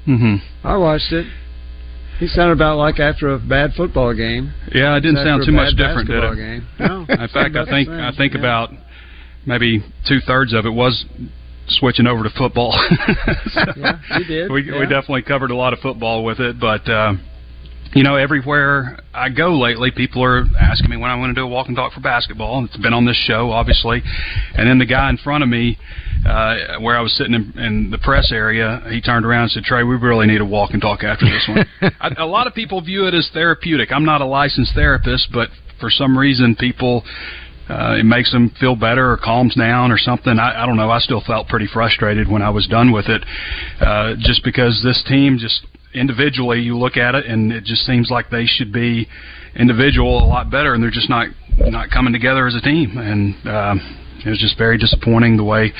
[0.06, 0.66] Mm-hmm.
[0.66, 1.26] I watched it.
[2.18, 4.52] He sounded about like after a bad football game.
[4.74, 6.36] Yeah, it didn't sound too much different, did it?
[6.36, 6.66] Game.
[6.80, 8.38] No, In fact, I think I think Yeah.
[8.40, 8.70] about
[9.46, 11.04] maybe two thirds of it was
[11.68, 12.74] switching over to football.
[13.76, 14.50] Yeah, you did.
[14.50, 14.78] we yeah.
[14.78, 17.14] we definitely covered a lot of football with it, but uh,
[17.94, 21.44] you know, everywhere I go lately, people are asking me when I'm going to do
[21.44, 22.64] a walk and talk for basketball.
[22.64, 24.02] It's been on this show, obviously,
[24.54, 25.78] and then the guy in front of me,
[26.26, 29.64] uh, where I was sitting in, in the press area, he turned around and said,
[29.64, 31.66] "Trey, we really need a walk and talk after this one."
[32.00, 33.90] I, a lot of people view it as therapeutic.
[33.92, 35.48] I'm not a licensed therapist, but
[35.80, 37.04] for some reason, people
[37.68, 40.38] uh, it makes them feel better or calms down or something.
[40.38, 40.90] I, I don't know.
[40.90, 43.24] I still felt pretty frustrated when I was done with it,
[43.80, 48.10] uh, just because this team just individually you look at it and it just seems
[48.10, 49.08] like they should be
[49.56, 51.28] individual a lot better, and they're just not
[51.58, 53.80] not coming together as a team, and um,
[54.24, 55.72] it was just very disappointing the way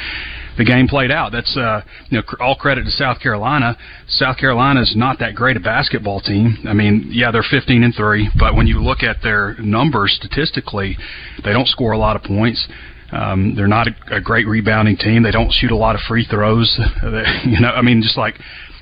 [0.58, 1.32] the game played out.
[1.32, 3.78] That's uh, you know all credit to South Carolina.
[4.08, 6.58] South Carolina is not that great a basketball team.
[6.68, 10.98] I mean, yeah, they're 15 and three, but when you look at their numbers statistically,
[11.44, 12.68] they don't score a lot of points.
[13.12, 15.22] Um, they're not a, a great rebounding team.
[15.22, 16.78] They don't shoot a lot of free throws.
[17.44, 18.34] You know, I mean, just like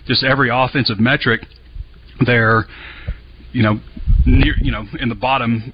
[0.07, 1.43] just every offensive metric,
[2.25, 2.65] they're
[3.53, 3.81] you know
[4.25, 5.73] near you know in the bottom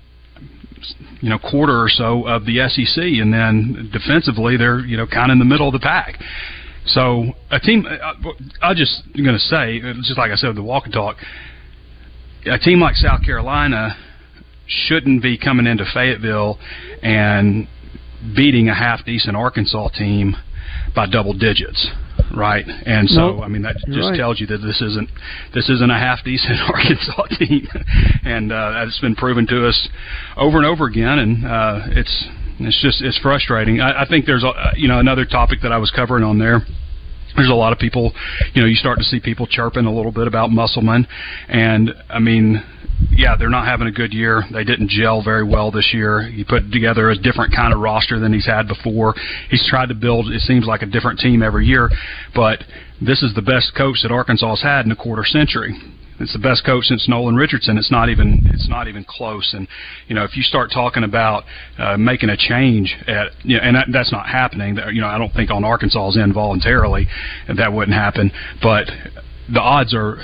[1.20, 5.30] you know quarter or so of the SEC, and then defensively they're you know kind
[5.30, 6.18] of in the middle of the pack.
[6.86, 10.48] So a team, uh, uh, I, I just going to say, just like I said,
[10.48, 11.16] with the walk and talk,
[12.46, 13.96] a team like South Carolina
[14.66, 16.58] shouldn't be coming into Fayetteville
[17.02, 17.68] and
[18.34, 20.34] beating a half decent Arkansas team
[20.94, 21.88] by double digits,
[22.34, 22.64] right?
[22.66, 23.42] And so, Nope.
[23.44, 24.16] I mean, that You're just right.
[24.18, 25.08] tells you that this isn't
[25.54, 27.68] this isn't a half decent Arkansas team,
[28.24, 29.88] and uh, that's been proven to us
[30.36, 31.18] over and over again.
[31.18, 32.24] And uh, it's
[32.60, 33.80] it's just it's frustrating.
[33.80, 36.62] I, I think there's a you know another topic that I was covering on there
[37.36, 38.12] there's a lot of people,
[38.52, 41.06] you know, you start to see people chirping a little bit about Musselman,
[41.48, 42.62] and I mean,
[43.10, 44.42] yeah, they're not having a good year.
[44.52, 46.22] They didn't gel very well this year.
[46.22, 49.14] He put together a different kind of roster than he's had before.
[49.50, 51.90] He's tried to build, it seems like a different team every year,
[52.34, 52.62] but
[53.00, 55.74] this is the best coach that Arkansas's had in a quarter century.
[56.20, 57.76] It's the best coach since Nolan Richardson.
[57.76, 59.54] It's not even it's not even close.
[59.54, 59.66] And
[60.06, 61.42] you know, if you start talking about
[61.78, 64.78] uh, making a change at you know, and that, that's not happening.
[64.92, 67.08] You know, I don't think on Arkansas's end voluntarily
[67.48, 68.30] that wouldn't happen.
[68.62, 68.86] But
[69.52, 70.18] the odds are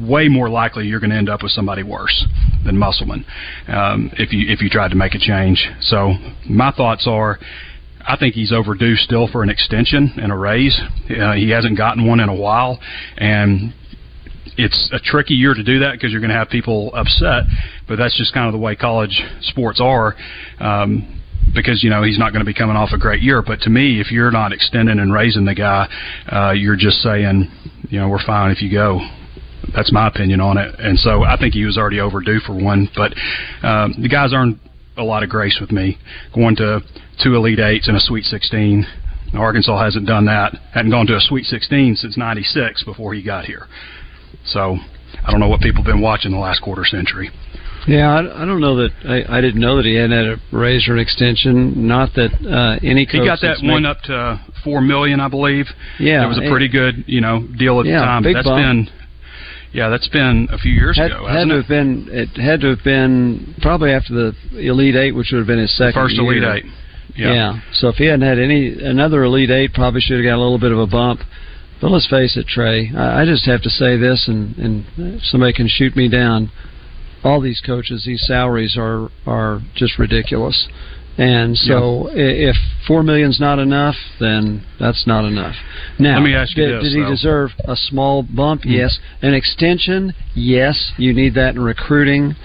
[0.00, 2.26] way more likely you're going to end up with somebody worse
[2.64, 3.24] than Musselman
[3.68, 5.68] um, if you if you tried to make a change.
[5.80, 6.14] So
[6.48, 7.38] my thoughts are.
[8.02, 10.80] I think he's overdue still for an extension and a raise.
[11.10, 12.80] Uh, he hasn't gotten one in a while,
[13.18, 13.74] and
[14.56, 17.44] it's a tricky year to do that because you're going to have people upset.
[17.86, 20.16] But that's just kind of the way college sports are.
[20.58, 21.20] Um,
[21.54, 23.70] because you know he's not going to be coming off a great year, but to
[23.70, 25.88] me, if you're not extending and raising the guy,
[26.30, 27.50] uh, you're just saying,
[27.90, 29.00] you know, we're fine if you go.
[29.74, 32.88] That's my opinion on it, and so I think he was already overdue for one.
[32.96, 33.12] But
[33.62, 34.58] um, the guy's earned
[34.96, 35.98] a lot of grace with me,
[36.34, 36.80] going to
[37.22, 38.86] two Elite Eights and a Sweet 16.
[39.34, 43.44] Arkansas hasn't done that, hadn't gone to a Sweet 16 since '96 before he got
[43.44, 43.66] here.
[44.44, 44.76] So
[45.24, 47.30] I don't know what people have been watching the last quarter century.
[47.88, 50.36] Yeah, I, I don't know that I, I didn't know that he had had a
[50.52, 51.86] raise or an extension.
[51.88, 55.28] Not that uh, any coach He got that one made- up to four million, I
[55.28, 55.66] believe.
[55.98, 58.22] Yeah, it was a pretty good, you know, deal at Yeah, the time.
[58.22, 58.58] big That's bump.
[58.60, 58.88] been,
[59.72, 61.60] yeah, that's been a few years had, ago, had hasn't to it?
[61.62, 65.46] have been it had to have been probably after the Elite Eight, which would have
[65.46, 66.32] been his second First year.
[66.42, 66.72] Elite Eight.
[67.16, 67.60] Yeah.
[67.72, 70.58] So if he hadn't had any another Elite Eight, probably should have got a little
[70.60, 71.20] bit of a bump.
[71.80, 72.90] But let's face it, Trey.
[72.94, 76.50] I, I just have to say this, and and somebody can shoot me down.
[77.22, 80.68] All these coaches, these salaries are are just ridiculous.
[81.18, 82.56] And so, i if
[82.86, 85.54] four million's not enough, then that's not enough.
[85.98, 87.10] Now, Let me ask you did, this, did he though.
[87.10, 88.62] deserve a small bump?
[88.62, 88.70] Mm.
[88.78, 88.98] Yes.
[89.20, 90.14] An extension?
[90.34, 90.92] Yes.
[90.96, 92.36] You need that in recruiting.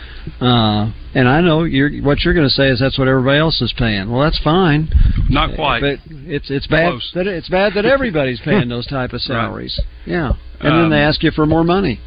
[0.42, 3.62] Uh, and I know you're, what you're going to say is that's what everybody else
[3.62, 4.12] is paying.
[4.12, 4.90] Well, that's fine.
[5.30, 5.80] Not quite.
[5.80, 7.12] But it's it's bad Close.
[7.16, 9.80] that it's bad that everybody's paying those type of salaries.
[10.06, 10.34] Yeah.
[10.60, 12.02] And then Um, they ask you for more money.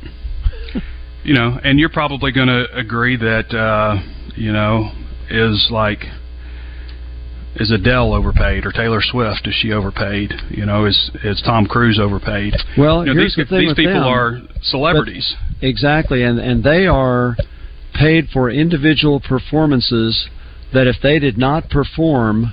[1.25, 4.03] You know, and you're probably going to agree that uh,
[4.37, 4.93] you know
[5.31, 6.05] is like
[7.57, 10.33] is Adele overpaid or Taylor Swift is she overpaid?
[10.51, 12.55] You know, is is Tom Cruise overpaid?
[12.77, 14.05] Well, you know, here's these the thing these people them.
[14.05, 15.35] are celebrities.
[15.61, 17.37] But- exactly, and and they are
[17.95, 20.29] paid for individual performances
[20.73, 22.53] that if they did not perform,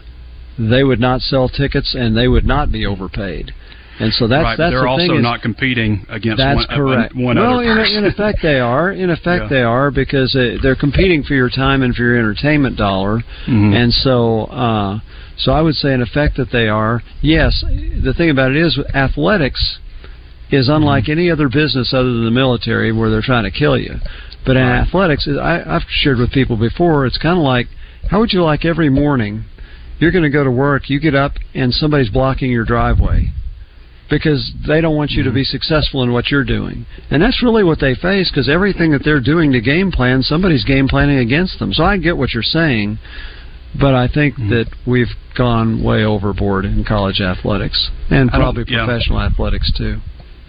[0.57, 3.53] they would not sell tickets and they would not be overpaid.
[3.99, 6.65] And so that's right, that's they're the also thing is- not competing against That's one,
[6.69, 7.15] uh, correct.
[7.15, 8.91] one well, in, in effect, they are.
[8.91, 9.47] In effect, Yeah.
[9.49, 13.21] they are because uh, they're competing for your time and for your entertainment dollar.
[13.47, 13.73] Mhm.
[13.73, 14.99] And so, uh,
[15.37, 17.03] so I would say, in effect, that they are.
[17.21, 17.63] Yes,
[18.03, 19.79] the thing about it is, athletics
[20.51, 23.95] is unlike any other business other than the military, where they're trying to kill you.
[24.45, 27.05] But in athletics, I, I've shared with people before.
[27.05, 27.67] It's kind of like,
[28.11, 29.45] how would you like every morning?
[29.99, 30.89] You're going to go to work.
[30.89, 33.29] You get up and somebody's blocking your driveway
[34.09, 35.51] because they don't want you to be mm-hmm.
[35.51, 36.85] successful in what you're doing.
[37.09, 40.63] And that's really what they face because everything that they're doing to game plan, somebody's
[40.63, 41.73] game planning against them.
[41.73, 42.99] So I get what you're saying,
[43.79, 44.49] but I think mm-hmm.
[44.49, 48.85] that we've gone way overboard in college athletics and probably yeah.
[48.85, 49.99] professional athletics too.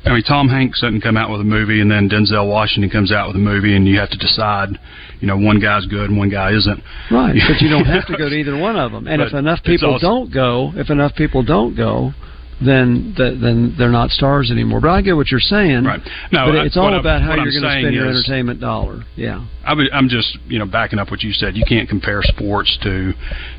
[0.05, 3.11] I mean, Tom Hanks doesn't come out with a movie, and then Denzel Washington comes
[3.11, 4.79] out with a movie, and you have to decide.
[5.19, 6.83] You know, one guy's good and one guy isn't.
[7.11, 9.09] Right, but you don't have to go to either one of them.
[9.09, 12.13] And But if enough people also- don't go, if enough people don't go,
[12.65, 14.81] then then they're not stars anymore.
[14.81, 15.85] But I get what you're saying.
[15.85, 16.01] Right.
[16.33, 19.05] No, but it's what all about how you're going to spend your is- entertainment dollar.
[19.15, 19.45] Yeah.
[19.65, 21.57] I I'm just, you know, backing up what you said.
[21.57, 23.13] You can't compare sports to,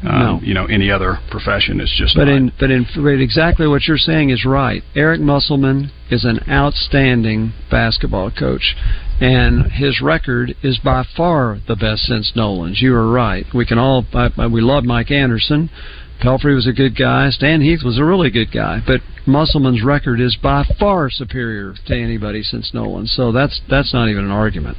[0.03, 0.39] um, No.
[0.41, 1.79] you know, any other profession.
[1.81, 2.35] It's just But not.
[2.37, 4.83] in but in but exactly what you're saying is right.
[4.95, 8.75] Eric Musselman is an outstanding basketball coach,
[9.19, 12.81] and his record is by far the best since Nolan's.
[12.81, 13.45] You are right.
[13.53, 15.69] We can all I, I- we love Mike Anderson.
[16.21, 17.29] Pelphrey was a good guy.
[17.29, 21.95] Stan Heath was a really good guy, but Musselman's record is by far superior to
[21.95, 23.05] anybody since Nolan.
[23.05, 24.77] So that's that's not even an argument.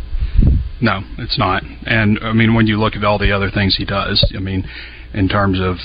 [0.80, 1.62] No, it's not.
[1.86, 4.64] And I mean, when you look at all the other things he does, I mean,
[5.12, 5.76] in terms of,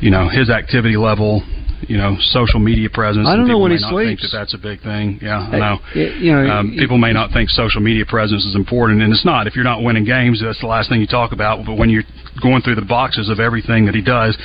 [0.00, 1.42] you know, his activity level,
[1.82, 3.26] you know, social media presence.
[3.28, 4.22] I don't know when he sleeps.
[4.32, 5.18] that that's a big thing.
[5.22, 5.78] Yeah, I know.
[5.94, 9.12] y- you know, um, y- people may not think social media presence is important, and
[9.12, 9.46] it's not.
[9.46, 11.64] If you're not winning games, that's the last thing you talk about.
[11.64, 12.04] But when you're
[12.42, 14.36] going through the boxes of everything that he does,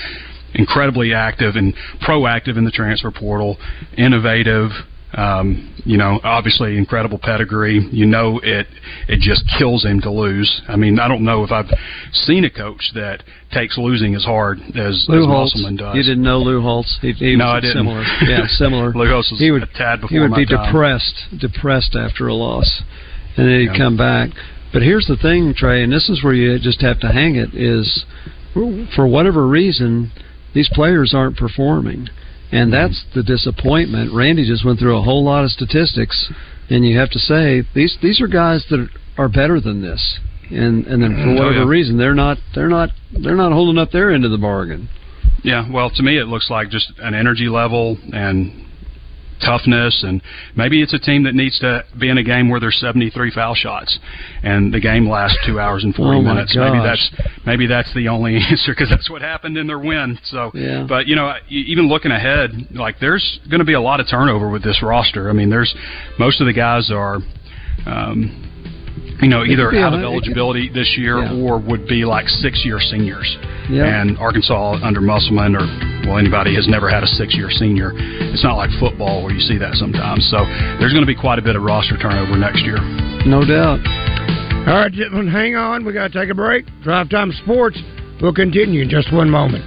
[0.56, 1.74] incredibly active and
[2.06, 3.58] proactive in the transfer portal,
[3.98, 4.70] innovative.
[5.16, 7.88] Um, you know, obviously incredible pedigree.
[7.92, 8.66] You know, it
[9.08, 10.62] it just kills him to lose.
[10.68, 11.70] I mean, I don't know if I've
[12.14, 15.54] seen a coach that takes losing as hard as, Lou as Holtz.
[15.56, 15.96] Musselman does.
[15.96, 16.98] You didn't know Lou Holtz.
[17.02, 17.78] He, he No, I didn't.
[17.78, 18.94] Similar, yeah, similar.
[18.94, 20.66] Lou Holtz was he would, a tad before He would be time.
[20.66, 22.82] depressed, depressed after a loss,
[23.38, 23.78] and then he'd Yeah.
[23.78, 24.30] come back.
[24.72, 27.54] But here's the thing, Trey, and this is where you just have to hang it:
[27.54, 28.06] is
[28.96, 30.12] for whatever reason,
[30.56, 32.10] these players aren't performing,
[32.54, 34.14] and that's the disappointment.
[34.14, 36.32] Randy just went through a whole lot of statistics,
[36.70, 38.88] and you have to say these these are guys that
[39.18, 40.20] are better than this,
[40.52, 41.40] and and then for mm.
[41.40, 41.70] Oh, whatever yeah.
[41.70, 44.88] reason they're not they're not they're not holding up their end of the bargain.
[45.44, 48.66] Yeah, well, to me, it looks like just an energy level and
[49.46, 50.22] toughness, and
[50.56, 53.56] maybe it's a team that needs to be in a game where there's 73 foul
[53.56, 54.00] shots,
[54.44, 56.56] and the game lasts two hours and 40 Oh, minutes.
[56.56, 57.12] Maybe that's
[57.46, 60.18] maybe that's the only answer because that's what happened in their win.
[60.24, 60.86] So, Yeah.
[60.88, 64.50] but you know, even looking ahead, like there's going to be a lot of turnover
[64.50, 65.30] with this roster.
[65.30, 65.74] I mean, there's
[66.18, 67.20] most of the guys are.
[67.86, 68.50] Um,
[69.24, 71.34] you know, either could be a- out of eligibility this year Yeah.
[71.34, 73.38] or would be like six-year seniors.
[73.70, 73.86] Yeah.
[73.86, 75.66] And Arkansas under Musselman or
[76.08, 77.94] well anybody has never had a six-year senior.
[77.96, 80.26] It's not like football where you see that sometimes.
[80.30, 80.38] So
[80.80, 82.78] there's going to be quite a bit of roster turnover next year.
[83.26, 83.80] No doubt.
[84.68, 85.84] All right, gentlemen, hang on.
[85.86, 86.66] We got to take a break.
[86.84, 87.80] Drive Time Sports
[88.22, 89.66] We'll continue in just one moment.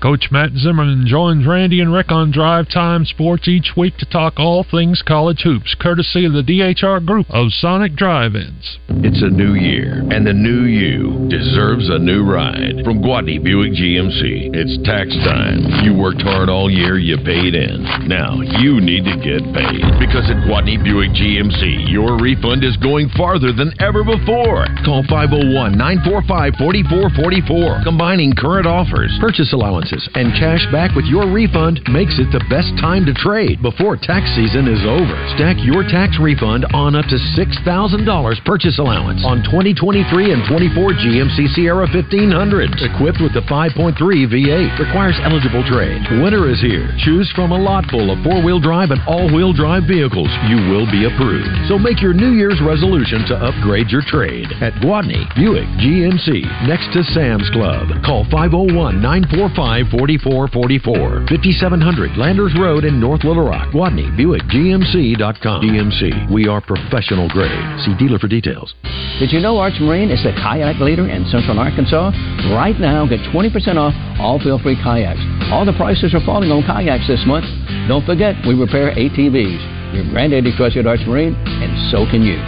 [0.00, 4.34] Coach Matt Zimmerman joins Randy and Rick on Drive Time Sports each week to talk
[4.38, 8.78] all things college hoops, courtesy of the DHR Group of Sonic Drive-Ins.
[9.04, 12.80] It's a new year, and the new you deserves a new ride.
[12.82, 15.84] From Gwatney Buick GMC, it's tax time.
[15.84, 17.84] You worked hard all year, you paid in.
[18.08, 19.84] Now you need to get paid.
[20.00, 24.64] Because at Gwatney Buick GMC, your refund is going farther than ever before.
[24.80, 27.84] Call 501 945 4444.
[27.84, 29.52] Combining current offers, purchase
[29.90, 33.96] allowances, and cash back with your refund makes it the best time to trade before
[33.96, 35.16] tax season is over.
[35.36, 41.54] Stack your tax refund on up to $6,000 purchase allowance on 2023 and 24 GMC
[41.54, 42.78] Sierra 1500s.
[42.94, 44.78] Equipped with the 5.3 V8.
[44.78, 46.02] Requires eligible trade.
[46.22, 46.90] Winter is here.
[47.04, 50.30] Choose from a lot full of four wheel drive and all wheel drive vehicles.
[50.48, 51.50] You will be approved.
[51.68, 56.92] So make your New Year's resolution to upgrade your trade at Gwatney Buick GMC next
[56.92, 57.88] to Sam's Club.
[58.04, 61.26] Call 501 945 4444.
[61.28, 63.72] 5700 Landers Road in North Little Rock.
[63.72, 65.62] Gwatney Buick GMC.com.
[65.62, 66.30] GMC.
[66.30, 67.64] We are professional grade.
[67.84, 68.74] See dealer for details.
[69.18, 72.10] Did you know Arch Marine is the kayak leader in Central Arkansas?
[72.56, 75.20] Right now, get 20% off all feel-free kayaks.
[75.52, 77.44] All the prices are falling on kayaks this month.
[77.88, 79.94] Don't forget, we repair ATVs.
[79.94, 82.38] Your granddaddy trusted Arch Marine, and so can you.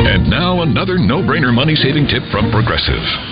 [0.00, 3.29] And now another no-brainer money-saving tip from Progressive.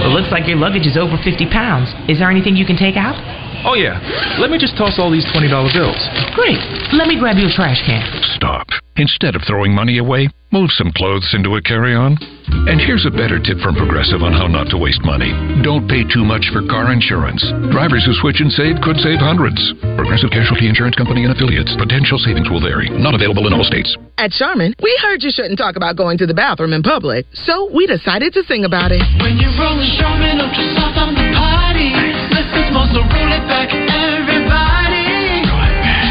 [0.00, 1.92] It looks like your luggage is over 50 pounds.
[2.08, 3.16] Is there anything you can take out?
[3.64, 4.00] Oh, yeah.
[4.40, 6.00] Let me just toss all these $20 bills.
[6.34, 6.60] Great.
[6.96, 8.04] Let me grab you a trash can.
[8.36, 8.66] Stop.
[8.96, 12.18] Instead of throwing money away, move some clothes into a carry-on.
[12.68, 15.30] And here's a better tip from Progressive on how not to waste money.
[15.62, 17.40] Don't pay too much for car insurance.
[17.72, 19.56] Drivers who switch and save could save hundreds.
[19.96, 21.72] Progressive Casualty Insurance Company and affiliates.
[21.78, 22.90] Potential savings will vary.
[22.90, 23.96] Not available in all states.
[24.18, 27.70] At Charmin, we heard you shouldn't talk about going to the bathroom in public, so
[27.72, 29.00] we decided to sing about it.
[29.22, 31.29] When you're rolling Charmin Ultra Soft on the party,
[32.90, 35.46] listen more, so roll it back, everybody.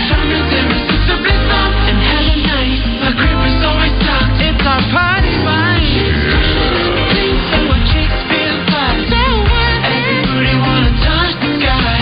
[0.08, 2.84] Charmin's irresistibly soft and hella nice.
[3.00, 4.40] My crib is always stocked.
[4.40, 5.84] It's our party wine.
[7.12, 8.96] Things so our chicks feel fly.
[9.12, 9.80] So what?
[9.92, 12.00] Everybody wanna touch the sky.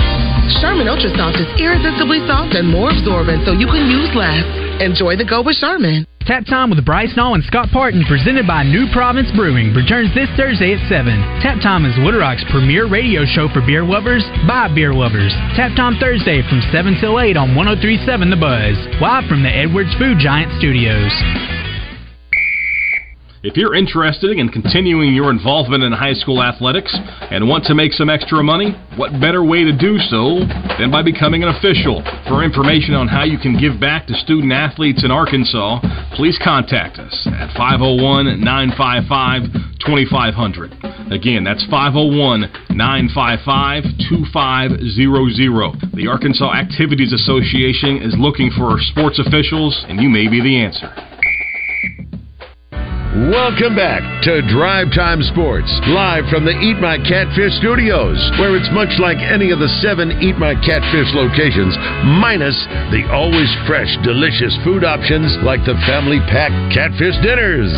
[0.62, 4.67] Charmin Ultra Soft is irresistibly soft and more absorbent, so you can use less.
[4.80, 6.06] Enjoy the go with.
[6.28, 10.30] Tap Time with Bryce Nall and Scott Parton, presented by New Province Brewing, returns this
[10.38, 11.42] Thursday at 7.
[11.42, 15.34] Tap Time is Little Rock's premier radio show for beer lovers by beer lovers.
[15.56, 19.96] Tap Time Thursday from 7 till 8 on 1037 The Buzz, live from the Edwards
[19.96, 21.57] Food Giant Studios.
[23.48, 26.92] If you're interested in continuing your involvement in high school athletics
[27.32, 30.44] and want to make some extra money, what better way to do so
[30.76, 32.04] than by becoming an official?
[32.28, 35.80] For information on how you can give back to student athletes in Arkansas,
[36.12, 41.16] please contact us at 501 955 2500.
[41.16, 45.96] Again, that's 501 955 2500.
[45.96, 50.92] The Arkansas Activities Association is looking for sports officials, and you may be the answer.
[53.18, 58.70] Welcome back to Drive Time Sports, live from the Eat My Catfish studios, where it's
[58.70, 61.74] much like any of the seven Eat My Catfish locations,
[62.22, 62.54] minus
[62.94, 67.74] the always fresh, delicious food options like the family pack catfish dinners.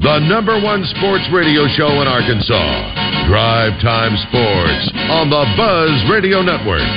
[0.00, 6.40] The number one sports radio show in Arkansas, Drive Time Sports, on the Buzz Radio
[6.40, 6.88] Network.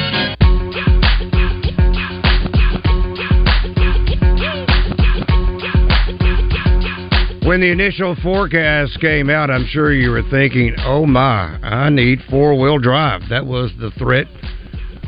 [7.44, 12.20] When the initial forecast came out, I'm sure you were thinking, oh my, I need
[12.30, 13.24] four wheel drive.
[13.30, 14.28] That was the threat.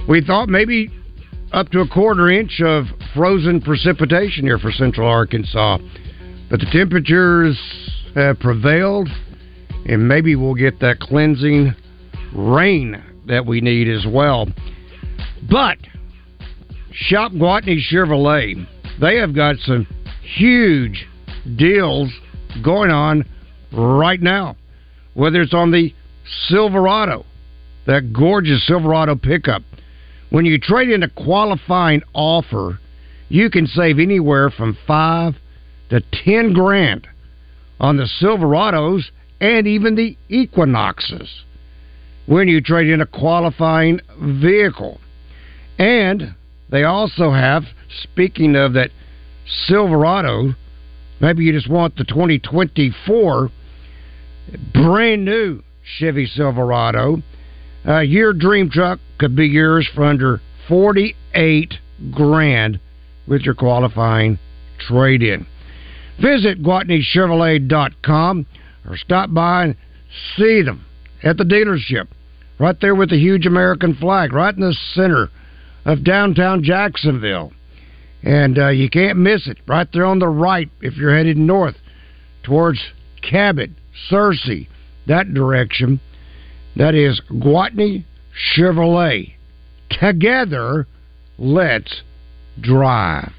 [0.09, 0.89] We thought maybe
[1.51, 5.77] up to a quarter inch of frozen precipitation here for central Arkansas.
[6.49, 7.57] But the temperatures
[8.15, 9.09] have prevailed,
[9.85, 11.75] and maybe we'll get that cleansing
[12.35, 14.47] rain that we need as well.
[15.49, 15.77] But
[16.91, 18.67] Shop Gwatney Chevrolet,
[18.99, 19.85] they have got some
[20.35, 21.07] huge
[21.57, 22.09] deals
[22.61, 23.25] going on
[23.71, 24.55] right now.
[25.13, 25.93] Whether it's on the
[26.47, 27.25] Silverado,
[27.85, 29.61] that gorgeous Silverado pickup.
[30.29, 32.79] When you trade in a qualifying offer,
[33.29, 35.35] you can save anywhere from five
[35.89, 37.07] to ten grand
[37.79, 39.03] on the Silverados
[39.39, 41.43] and even the Equinoxes
[42.25, 44.99] when you trade in a qualifying vehicle.
[45.77, 46.35] And
[46.69, 47.63] they also have,
[48.03, 48.91] speaking of that
[49.45, 50.55] Silverado,
[51.23, 53.49] maybe you just want the 2024
[54.73, 55.63] brand new
[55.97, 57.23] Chevy Silverado.
[57.87, 61.73] Uh, your dream truck could be yours for under 48
[62.11, 62.79] grand
[63.25, 64.37] with your qualifying
[64.79, 65.47] trade in.
[66.21, 68.45] Visit GwatneyChevrolet.com
[68.87, 69.75] or stop by and
[70.35, 70.85] see them
[71.23, 72.07] at the dealership,
[72.59, 75.29] right there with the huge American flag, right in the center
[75.85, 77.53] of downtown Jacksonville.
[78.23, 81.75] And uh, you can't miss it, right there on the right if you're headed north
[82.43, 82.79] towards
[83.21, 83.71] Cabot,
[84.09, 84.67] Searcy,
[85.07, 85.99] that direction.
[86.75, 88.05] That is Gwatney
[88.55, 89.33] Chevrolet.
[89.89, 90.87] Together,
[91.37, 92.01] let's
[92.59, 93.33] drive.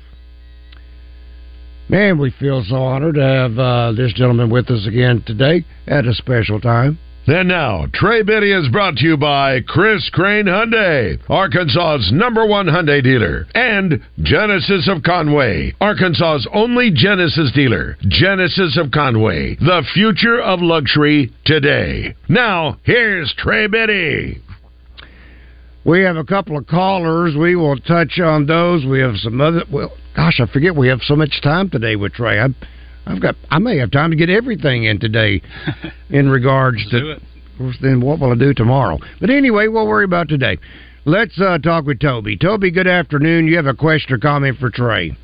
[1.89, 6.07] Man, we feel so honored to have uh, this gentleman with us again today at
[6.07, 6.99] a special time.
[7.27, 12.66] And now, Trey Biddy is brought to you by Chris Crane Hyundai, Arkansas's number one
[12.66, 17.97] Hyundai dealer, and Genesis of Conway, Arkansas's only Genesis dealer.
[18.03, 22.14] Genesis of Conway, the future of luxury today.
[22.29, 24.43] Now, here's Trey Biddy.
[25.87, 27.35] We have a couple of callers.
[27.39, 28.85] We will touch on those.
[28.85, 29.62] We have some other.
[29.72, 32.39] Well, gosh, I forget we have so much time today with Trey.
[32.39, 32.49] I,
[33.07, 33.37] I've got.
[33.51, 35.43] I may have time to get everything in today,
[36.11, 37.11] in regards Let's to.
[37.13, 37.23] it.
[37.53, 38.99] Of course, then what will I do tomorrow?
[39.21, 40.59] But anyway, we'll worry about today.
[41.05, 42.37] Let's uh, talk with Toby.
[42.37, 43.47] Toby, good afternoon.
[43.47, 45.17] You have a question or comment for Trey?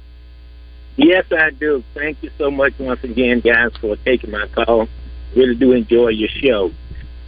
[0.96, 1.82] Yes, I do.
[1.94, 4.88] Thank you so much once again, guys, for taking my call.
[5.34, 6.70] Really do enjoy your show.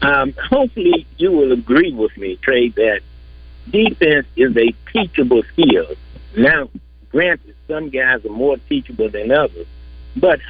[0.03, 3.01] Um, hopefully, you will agree with me, Trey, that
[3.71, 5.95] defense is a teachable skill.
[6.37, 6.69] Now,
[7.11, 9.67] granted, some guys are more teachable than others,
[10.17, 10.41] but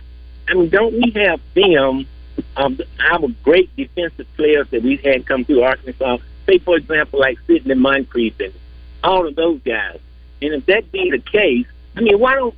[0.48, 2.06] I mean, don't we have film
[2.56, 6.18] of um, our great defensive players that we've had come through Arkansas?
[6.46, 8.52] Say, for example, like Sidney Moncrief and
[9.04, 10.00] all of those guys.
[10.40, 12.54] And if that be the case, I mean, why don't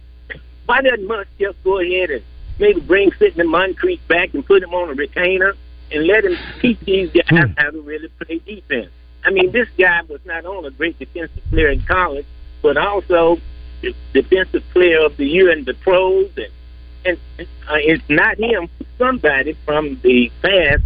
[0.66, 2.22] why doesn't Muss just go ahead and
[2.58, 5.54] maybe bring Sidney Moncrief back and put him on a retainer
[5.92, 7.52] and let him teach these guys hmm.
[7.56, 8.90] how to really play defense?
[9.24, 12.26] I mean, this guy was not only a great defensive player in college,
[12.62, 13.38] but also
[13.80, 16.52] the defensive player of the year in the pros, and
[17.04, 20.82] and uh, it's not him, somebody from the past,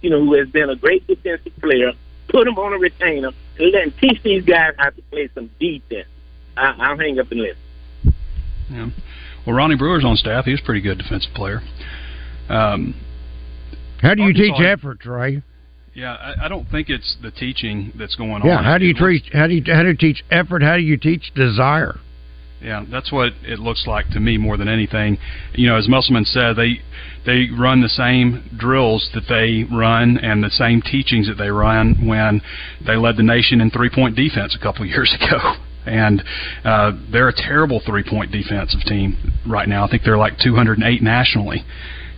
[0.00, 1.92] you know, who has been a great defensive player.
[2.28, 5.50] Put him on a retainer and let him teach these guys how to play some
[5.58, 6.06] defense.
[6.56, 8.14] I, I'll hang up and listen.
[8.70, 8.90] Yeah.
[9.46, 10.44] Well, Ronnie Brewer's on staff.
[10.44, 11.60] He's a pretty good defensive player.
[12.48, 12.94] Um,
[14.00, 15.42] How do you Arkansas- teach effort, Trey?
[15.94, 18.36] yeah, I, I don't think it's the teaching that's going Yeah.
[18.36, 18.46] on.
[18.46, 19.30] Yeah, how do you teach?
[19.32, 20.62] How do you how do you teach effort?
[20.62, 21.98] How do you teach desire?
[22.62, 25.16] Yeah, that's what it looks like to me more than anything.
[25.54, 26.80] You know, as Musselman said, they
[27.24, 32.06] they run the same drills that they run and the same teachings that they run
[32.06, 32.42] when
[32.86, 35.54] they led the nation in three point defense a couple years ago.
[35.86, 36.22] And
[36.62, 39.86] uh, they're a terrible three point defensive team right now.
[39.86, 41.64] I think they're like 208 nationally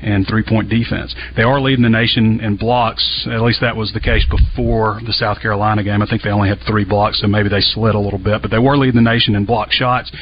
[0.02, 1.14] in three point defense.
[1.36, 3.26] They are leading the nation in blocks.
[3.30, 6.02] At least that was the case before the South Carolina game.
[6.02, 8.50] I think they only had three blocks, so maybe they slid a little bit, but
[8.50, 10.12] they were leading the nation in block shots.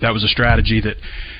[0.00, 0.96] That was a strategy that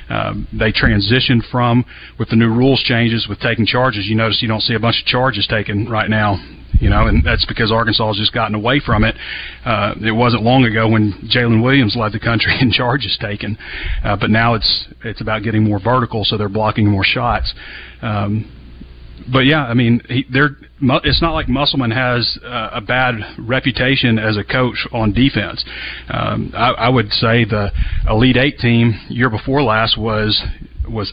[0.08, 1.84] um, they transitioned from
[2.18, 4.06] with the new rules changes with taking charges.
[4.06, 6.38] You notice you don't see a bunch of charges taken right now.
[6.80, 9.16] You know, and that's because Arkansas has just gotten away from it.
[9.64, 13.58] Uh, it wasn't long ago when Jaylin Williams led the country in charges taken,
[14.04, 17.52] uh, but now it's it's about getting more vertical, so they're blocking more shots.
[18.00, 18.57] Um,
[19.32, 20.56] but yeah, I mean, he, they're.
[20.80, 25.64] It's not like Musselman has uh, a bad reputation as a coach on defense.
[26.08, 27.70] Um, I, I would say the
[28.08, 30.40] Elite Eight team year before last was
[30.88, 31.12] was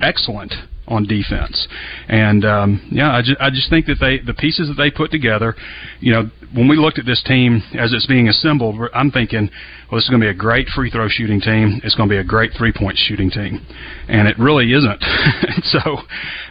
[0.00, 0.52] excellent
[0.90, 1.68] on defense,
[2.08, 5.10] and um, yeah, I just, I just think that they the pieces that they put
[5.10, 5.54] together,
[6.00, 9.48] you know, when we looked at this team as it's being assembled, I'm thinking,
[9.90, 11.80] well, this is going to be a great free throw shooting team.
[11.84, 13.64] It's going to be a great three point shooting team,
[14.08, 15.02] and it really isn't.
[15.62, 15.98] so,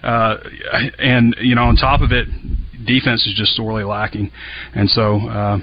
[0.04, 0.38] uh,
[0.98, 2.28] and you know, on top of it,
[2.86, 4.32] defense is just sorely lacking,
[4.74, 5.20] and so.
[5.30, 5.60] Uh,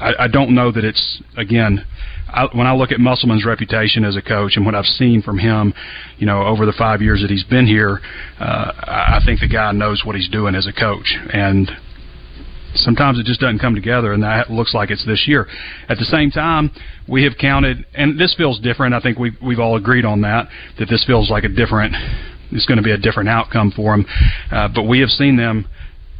[0.00, 1.84] I, I don't know that it's again.
[2.32, 5.38] I, when I look at Musselman's reputation as a coach and what I've seen from
[5.38, 5.74] him,
[6.18, 8.00] you know, over the five years that he's been here,
[8.40, 11.70] uh, I think the guy knows what he's doing as a coach, and
[12.74, 15.46] sometimes it just doesn't come together, and that looks like it's this year.
[15.88, 16.70] At the same time,
[17.06, 18.94] we have counted, and this feels different.
[18.94, 21.94] I think we've we've all agreed on that that this feels like a different.
[22.50, 24.06] It's going to be a different outcome for them,
[24.50, 25.66] uh, but we have seen them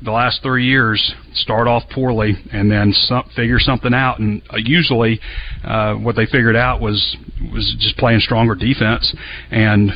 [0.02, 4.18] the last three years start off poorly and then some, figure something out.
[4.18, 5.20] And uh, usually,
[5.64, 7.16] uh, what they figured out was
[7.52, 9.14] was just playing stronger defense,
[9.50, 9.92] and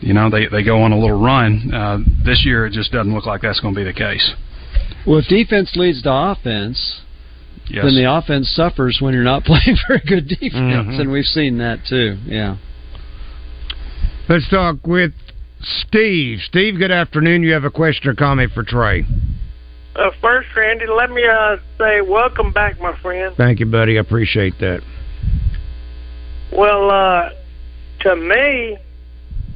[0.00, 1.72] you know they they go on a little run.
[1.72, 4.32] Uh, this year, it just doesn't look like that's going to be the case.
[5.06, 7.00] Well, if defense leads to offense,
[7.70, 7.84] Yes.
[7.84, 11.00] then the offense suffers when you're not playing very good defense, Mhm.
[11.00, 12.16] and we've seen that too.
[12.26, 12.56] Yeah.
[14.28, 15.12] Let's talk with
[15.60, 16.40] Steve.
[16.42, 17.42] Steve, good afternoon.
[17.42, 19.04] You have a question or comment for Trey?
[19.96, 23.34] Uh, first, Randy, let me uh, say welcome back, my friend.
[23.36, 23.98] Thank you, buddy.
[23.98, 24.80] I appreciate that.
[26.52, 27.30] Well, uh,
[28.00, 28.78] to me,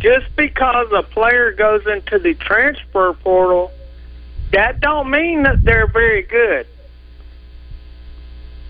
[0.01, 3.71] just because a player goes into the transfer portal,
[4.53, 6.67] that don't mean that they're very good.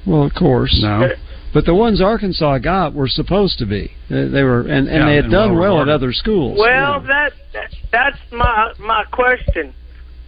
[0.06, 0.78] Well, of course.
[0.82, 1.08] No.
[1.52, 3.92] But the ones Arkansas got were supposed to be.
[4.08, 6.58] They they were, and, and Yeah, they had and done well well at other schools.
[6.58, 9.74] Well, that, that that's my my question.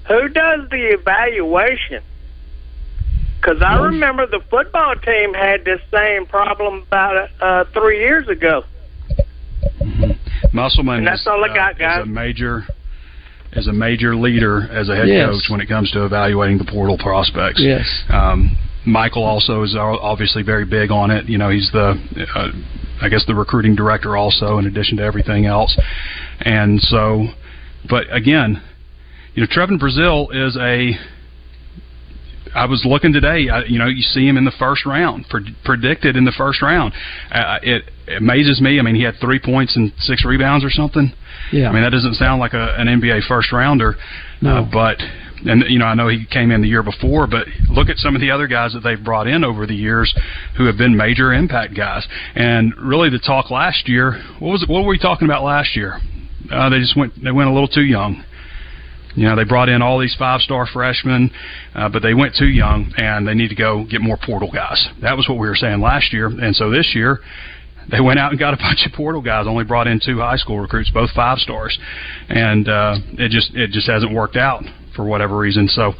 [0.08, 2.02] Who does the evaluation?
[3.40, 8.64] Because I remember the football team had this same problem about uh, three years ago.
[10.52, 12.02] Musselman And that's is, all I uh, got, is guys.
[12.04, 12.64] a major
[13.56, 15.28] is a major leader as a head Yes.
[15.28, 17.60] coach when it comes to evaluating the portal prospects.
[17.60, 18.04] Yes.
[18.08, 21.28] Um, Michael also is obviously very big on it.
[21.28, 21.98] You know, he's the,
[22.34, 22.50] uh,
[23.00, 25.78] I guess, the recruiting director also, in addition to everything else.
[26.40, 27.28] And so,
[27.88, 28.60] but again,
[29.34, 30.98] you know, Trevon Brazile is a.
[32.54, 33.48] I was looking today.
[33.48, 36.62] I, you know, you see him in the first round, pred- predicted in the first
[36.62, 36.94] round.
[37.30, 38.78] Uh, it, it amazes me.
[38.78, 41.12] I mean, he had three points and six rebounds or something.
[41.52, 41.68] Yeah.
[41.68, 43.96] I mean, that doesn't sound like a, an NBA first rounder.
[44.40, 44.58] No.
[44.58, 44.98] Uh, but
[45.46, 48.14] and you know, I know he came in the year before, but look at some
[48.14, 50.14] of the other guys that they've brought in over the years
[50.56, 52.06] who have been major impact guys.
[52.34, 54.68] And really, the talk last year, what was it?
[54.68, 56.00] What were we talking about last year?
[56.50, 57.12] Uh, they just went.
[57.22, 58.24] They went a little too young.
[59.14, 61.30] You know, they brought in all these five-star freshmen,
[61.74, 64.86] uh, but they went too young, and they need to go get more portal guys.
[65.02, 67.20] That was what we were saying last year, and so this year
[67.90, 69.46] they went out and got a bunch of portal guys.
[69.46, 71.78] Only brought in two high school recruits, both five stars,
[72.28, 74.62] and uh, it just it just hasn't worked out
[74.96, 75.68] for whatever reason.
[75.68, 75.92] So,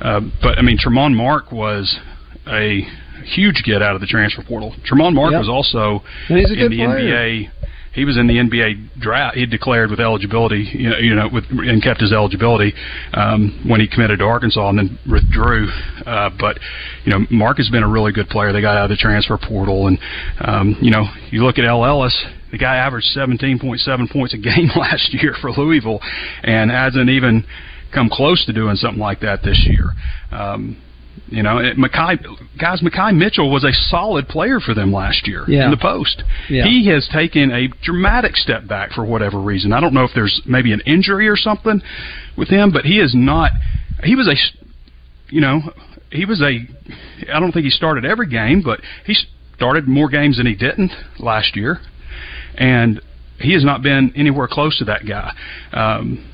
[0.00, 1.98] uh, but I mean, Tramon Mark was
[2.46, 2.86] a
[3.34, 4.74] huge get out of the transfer portal.
[4.88, 5.40] Tramon Mark Yep.
[5.40, 6.88] was also And he's a in the player.
[6.88, 7.50] NBA.
[7.96, 9.36] He was in the NBA draft.
[9.36, 12.74] He declared with eligibility, you know, you know, with and kept his eligibility
[13.14, 15.66] um, when he committed to Arkansas and then withdrew.
[16.04, 16.60] Uh, but
[17.04, 18.52] you know, Mark has been a really good player.
[18.52, 19.98] They got out of the transfer portal, and
[20.40, 22.14] um, you know, you look at El Ellis.
[22.52, 26.00] The guy averaged 17.7 points a game last year for Louisville,
[26.42, 27.46] and hasn't even
[27.94, 29.92] come close to doing something like that this year.
[30.30, 30.82] Um,
[31.28, 32.18] you know, it, Makhi,
[32.60, 35.64] guys, Makhi Mitchell was a solid player for them last year Yeah.
[35.66, 36.22] in the post.
[36.48, 36.64] Yeah.
[36.64, 39.72] He has taken a dramatic step back for whatever reason.
[39.72, 41.82] I don't know if there's maybe an injury or something
[42.36, 43.50] with him, but he is not.
[44.04, 44.34] He was a,
[45.34, 45.62] you know,
[46.10, 46.60] he was a.
[47.32, 49.16] I don't think he started every game, but he
[49.56, 51.80] started more games than he didn't last year,
[52.56, 53.00] and
[53.40, 55.32] he has not been anywhere close to that guy.
[55.72, 56.30] Um,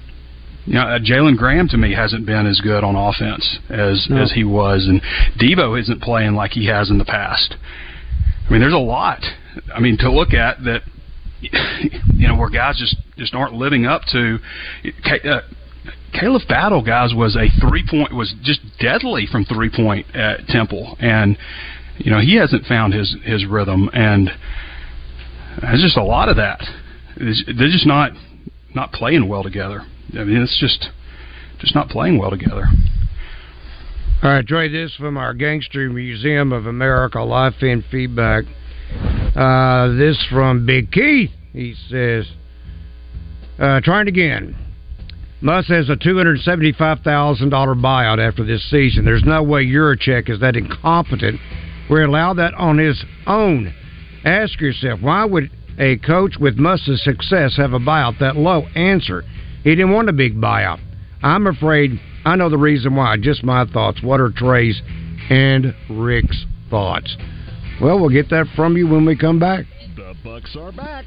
[0.67, 4.23] you know, uh, Jalen Graham to me hasn't been as good on offense as No.
[4.23, 5.01] as he was, and
[5.39, 7.57] Devo isn't playing like he has in the past.
[8.49, 9.25] I mean, there's a lot.
[9.75, 10.83] I mean, to look at that,
[11.43, 14.39] you know, where guys just just aren't living up to.
[14.85, 15.41] Uh,
[16.15, 20.97] Khalif Battle, guys, was a three point was just deadly from three point at Temple,
[21.01, 21.37] and
[21.99, 24.31] you know he hasn't found his his rhythm, and
[25.61, 26.61] there's just a lot of that.
[27.17, 28.13] It's- They're just not
[28.75, 29.83] not playing well together.
[30.19, 30.91] I mean, it's just
[31.59, 32.65] just not playing well together.
[34.23, 38.45] All right, Trey, this from our Gangster Museum of America live in feedback.
[39.35, 41.31] Uh, this from Big Keith.
[41.53, 42.27] He says,
[43.59, 44.57] uh, trying again.
[45.41, 49.05] Muss has a $275,000 buyout after this season.
[49.05, 51.41] There's no way Yurachek is that incompetent
[51.89, 53.75] where he allowed that on his own.
[54.25, 58.67] Ask yourself, why would a coach with Muss's success have a buyout that low?
[58.77, 59.25] Answer,
[59.63, 60.81] he didn't want a big buyout.
[61.23, 63.17] I'm afraid I know the reason why.
[63.17, 64.03] Just my thoughts.
[64.03, 64.81] What are Trey's
[65.31, 67.17] and Rick's thoughts?
[67.81, 69.65] Well, we'll get that from you when we come back.
[69.97, 71.07] The Bucks are back.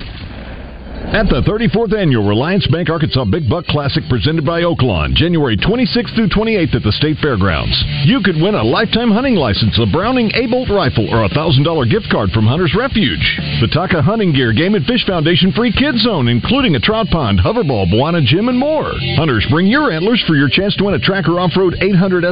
[1.16, 6.12] At the 34th Annual Reliance Bank Arkansas Big Buck Classic presented by Oaklawn, January 26th
[6.12, 7.72] through 28th at the State Fairgrounds.
[8.04, 12.12] You could win a lifetime hunting license, a Browning A-Bolt rifle, or a $1,000 gift
[12.12, 13.24] card from Hunter's Refuge.
[13.62, 17.40] The Taka Hunting Gear Game and Fish Foundation free kids zone, including a trout pond,
[17.40, 18.92] hoverball, Buana gym, and more.
[19.16, 22.26] Hunters, bring your antlers for your chance to win a Tracker Off-Road 800